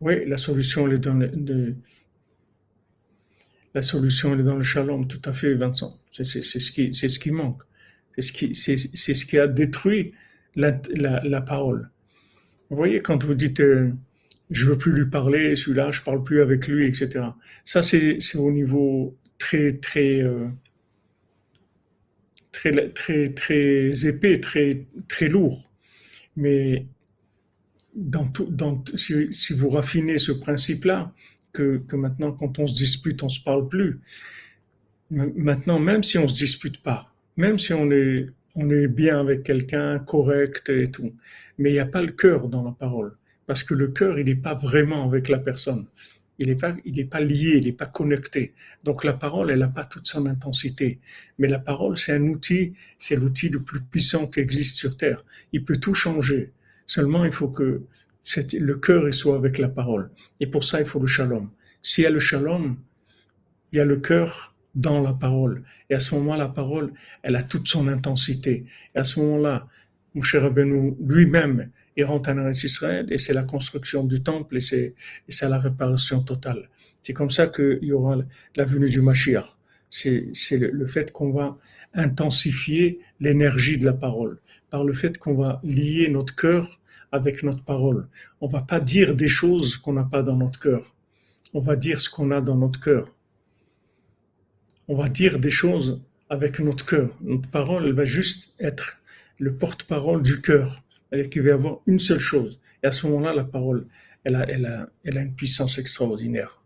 [0.00, 1.76] Oui, la solution, elle est dans le,
[3.74, 5.98] la solution, est dans le shalom, tout à fait, Vincent.
[6.10, 7.62] C'est ce, ce qui manque.
[8.18, 10.12] C'est ce qui, a détruit
[10.54, 11.90] la, parole.
[12.70, 13.92] Vous voyez, quand vous dites euh,
[14.52, 17.26] je veux plus lui parler, celui-là, je parle plus avec lui, etc.
[17.64, 20.48] Ça, c'est, au niveau très, très, euh,
[22.52, 25.70] très, très, très épais, très, très lourd.
[26.36, 26.86] Mais
[27.94, 28.54] dans tout,
[28.94, 31.12] si, vous raffinez ce principe-là,
[31.52, 34.00] que, que maintenant, quand on se dispute, on se parle plus.
[35.10, 37.11] Maintenant, même si on se dispute pas,
[37.42, 41.12] même si on est, on est bien avec quelqu'un, correct et tout,
[41.58, 43.16] mais il n'y a pas le cœur dans la parole.
[43.48, 45.86] Parce que le cœur, il n'est pas vraiment avec la personne.
[46.38, 46.72] Il n'est pas,
[47.10, 48.54] pas lié, il n'est pas connecté.
[48.84, 51.00] Donc la parole, elle n'a pas toute son intensité.
[51.38, 55.24] Mais la parole, c'est un outil, c'est l'outil le plus puissant qui existe sur Terre.
[55.52, 56.52] Il peut tout changer.
[56.86, 57.82] Seulement, il faut que
[58.52, 60.10] le cœur soit avec la parole.
[60.38, 61.50] Et pour ça, il faut le shalom.
[61.82, 62.76] S'il y a le shalom,
[63.72, 65.62] il y a le cœur dans la parole.
[65.90, 66.92] Et à ce moment, la parole,
[67.22, 68.66] elle a toute son intensité.
[68.94, 69.66] Et à ce moment-là,
[70.14, 74.94] Moshe Rabbeinu lui-même, il rentre en Israël et c'est la construction du temple et c'est,
[75.28, 76.68] c'est la réparation totale.
[77.02, 78.16] C'est comme ça qu'il y aura
[78.56, 79.44] la venue du Mashiach.
[79.90, 81.58] C'est, c'est le fait qu'on va
[81.92, 84.38] intensifier l'énergie de la parole
[84.70, 86.66] par le fait qu'on va lier notre cœur
[87.10, 88.08] avec notre parole.
[88.40, 90.94] On va pas dire des choses qu'on n'a pas dans notre cœur.
[91.52, 93.14] On va dire ce qu'on a dans notre cœur.
[94.92, 97.16] On va dire des choses avec notre cœur.
[97.22, 98.98] Notre parole, elle va juste être
[99.38, 100.84] le porte-parole du cœur.
[101.10, 102.60] Elle qu'il va avoir une seule chose.
[102.82, 103.86] Et à ce moment-là, la parole,
[104.22, 106.60] elle a, elle a, elle a une puissance extraordinaire.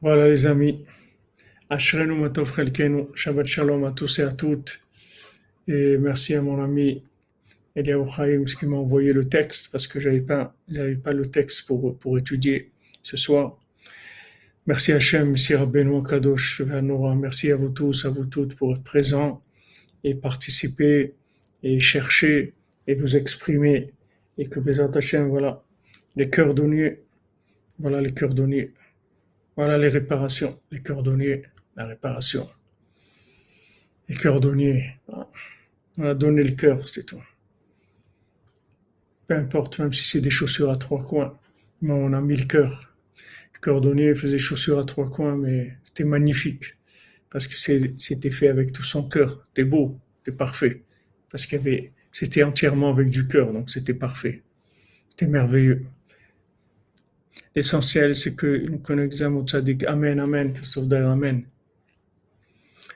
[0.00, 0.86] Voilà les amis.
[1.68, 2.50] Ashrenu Matov
[3.14, 4.80] Shabbat Shalom à tous et à toutes.
[5.66, 7.02] Et merci à mon ami
[7.78, 11.66] Eliaou Chaim qui m'a envoyé le texte parce que j'avais pas, j'avais pas le texte
[11.66, 12.72] pour, pour étudier
[13.02, 13.58] ce soir.
[14.66, 19.42] Merci Hachem, merci Rabbeinu Kadosh, merci à vous tous, à vous toutes pour être présents
[20.04, 21.14] et participer
[21.62, 22.54] et chercher
[22.86, 23.92] et vous exprimer
[24.36, 25.62] et que Bézat Hachem, voilà,
[26.16, 27.00] les cordonniers,
[27.78, 28.72] voilà les cordonniers
[29.58, 31.42] voilà les réparations, les cordonniers,
[31.74, 32.48] la réparation.
[34.08, 34.94] Les cordonniers,
[35.96, 37.20] on a donné le cœur, c'est tout.
[39.28, 41.38] Peu importe, même si c'est des chaussures à trois coins,
[41.82, 42.96] mais on a mis le cœur.
[43.54, 46.76] Le cordonnier faisait chaussures à trois coins, mais c'était magnifique.
[47.30, 47.56] Parce que
[47.98, 49.46] c'était fait avec tout son cœur.
[49.48, 50.82] C'était beau, c'était parfait.
[51.30, 54.42] Parce qu'il y avait, c'était entièrement avec du cœur, donc c'était parfait.
[55.10, 55.84] C'était merveilleux.
[57.54, 59.84] L'essentiel, c'est que nous connaissons au tzaddik.
[59.84, 61.44] Amen, Amen, Christophe Amen.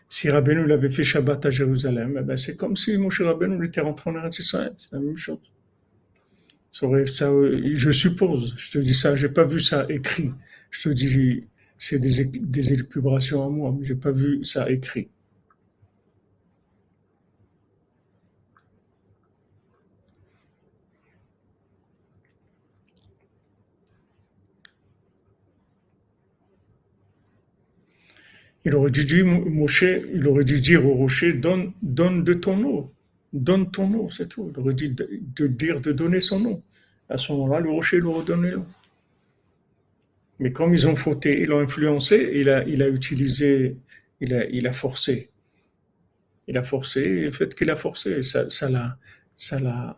[0.08, 3.80] Si Rabbeinu l'avait fait Shabbat à Jérusalem, eh ben c'est comme si Moshe Rabbeinu était
[3.80, 4.72] rentré en Eretz Israël.
[4.78, 5.40] C'est la même chose.
[6.72, 10.32] Je suppose, je te dis ça, j'ai pas vu ça écrit.
[10.70, 11.44] Je te dis,
[11.78, 15.08] c'est des, des élucubrations à moi, mais j'ai pas vu ça écrit.
[28.64, 32.60] Il aurait dû dire, Moshe, il aurait dû dire au rocher, donne, donne de ton
[32.64, 32.92] eau.
[33.32, 34.50] Donne ton eau, c'est tout.
[34.54, 36.62] Il aurait dû de, dire de donner son eau.
[37.08, 38.66] À ce moment-là, le rocher lui aurait donné l'eau.
[40.38, 43.76] Mais comme ils ont fauté, ils l'ont influencé, il a, il a utilisé,
[44.20, 45.30] il a, il a forcé.
[46.48, 48.98] Il a forcé, le fait qu'il a forcé, ça, ça l'a,
[49.36, 49.96] ça l'a,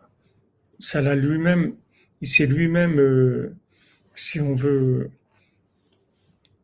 [0.79, 1.75] ça l'a lui-même,
[2.21, 3.55] il s'est lui-même, euh,
[4.13, 5.09] si on veut,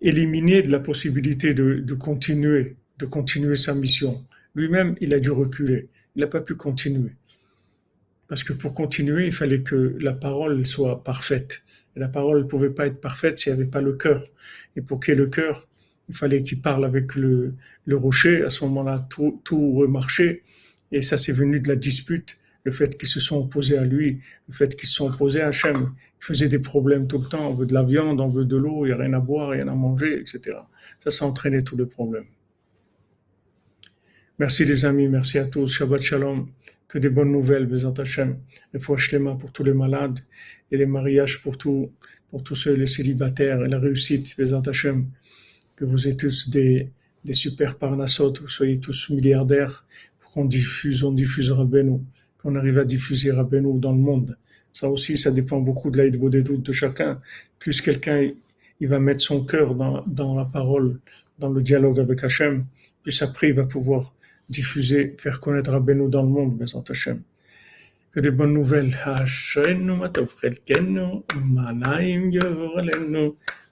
[0.02, 4.26] éliminé de la possibilité de, continuer, de continuer sa mission.
[4.56, 5.90] Lui-même, il a dû reculer.
[6.16, 7.12] Il n'a pas pu continuer.
[8.28, 11.64] Parce que pour continuer, il fallait que la parole soit parfaite.
[11.96, 14.24] la parole ne pouvait pas être parfaite s'il n'y avait pas le cœur.
[14.76, 15.68] Et pour qu'il y ait le cœur,
[16.10, 17.56] il fallait qu'il parle avec le,
[17.92, 18.44] rocher.
[18.44, 20.44] À ce moment-là, tout, tout remarchait.
[20.92, 24.20] Et ça, c'est venu de la dispute le fait qu'ils se sont opposés à lui,
[24.48, 27.50] le fait qu'ils se sont opposés à Hachem, ils faisaient des problèmes tout le temps,
[27.50, 29.50] on veut de la viande, on veut de l'eau, il n'y a rien à boire,
[29.50, 30.58] rien à manger, etc.
[31.00, 32.28] Ça, ça entraînait tous les problèmes.
[34.42, 36.48] Merci les amis, merci à tous, Shabbat Shalom,
[36.88, 38.40] que des bonnes nouvelles, Bézant Hachem,
[38.74, 38.98] les fois
[39.40, 40.20] pour tous les malades
[40.72, 41.92] et les mariages pour, tout,
[42.32, 45.06] pour tous ceux, les célibataires et la réussite, Bézant Hachem,
[45.76, 46.90] que vous êtes tous des,
[47.24, 49.86] des super parnassos, vous soyez tous milliardaires,
[50.20, 52.04] pour qu'on diffuse, on diffusera nous
[52.42, 54.36] qu'on arrive à diffuser Benoît dans le monde.
[54.74, 57.22] Ça aussi, ça dépend beaucoup de l'aide des doutes de chacun.
[57.60, 58.32] Plus quelqu'un
[58.80, 61.00] il va mettre son cœur dans, dans la parole,
[61.38, 62.66] dans le dialogue avec Hachem,
[63.04, 64.16] plus après il va pouvoir
[64.52, 67.22] diffuser, faire connaître Rabbeinu dans le monde, Bézant Hachem.
[68.12, 68.98] Que des bonnes nouvelles.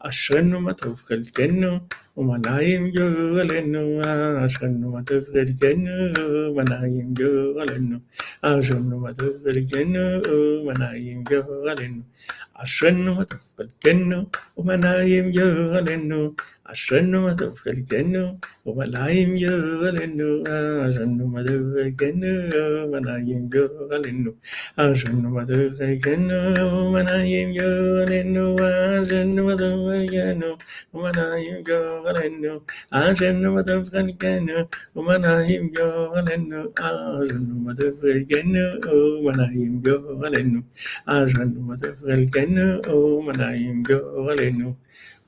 [0.04, 1.80] Ashrenu matov chelkenu,
[2.16, 4.02] manayim yoralenu.
[4.44, 6.12] Ashrenu matov chelkenu,
[6.54, 7.98] ומנעים גורלנו,
[8.42, 10.00] אשרנו מה טוב חלקנו,
[10.54, 11.98] מנעים גורלנו,
[12.54, 14.22] אשרנו מה טוב חלקנו, מנעים גורלנו, אשרנו מה טוב חלקנו,
[14.56, 16.34] ומנעים גורלנו,
[16.64, 20.42] אשרנו מה טוב חלקנו, ומנעים גורלנו,
[20.86, 22.28] אשרנו מה טוב חלקנו,
[22.84, 24.30] ומנעים גורלנו,
[24.76, 26.34] אשרנו מה טוב חלקנו,
[26.88, 29.87] ומנעים גורלנו, אשרנו מה טוב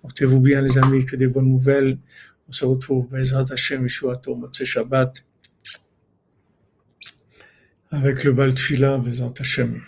[0.02, 1.98] Portez-vous bien les amis, que des bonnes nouvelles.
[2.50, 5.24] On se retrouve, Bezrat Hashem, Yishuato, Motse Shabbat,
[7.92, 9.82] avec le Baltfila, Bezrat Hashem.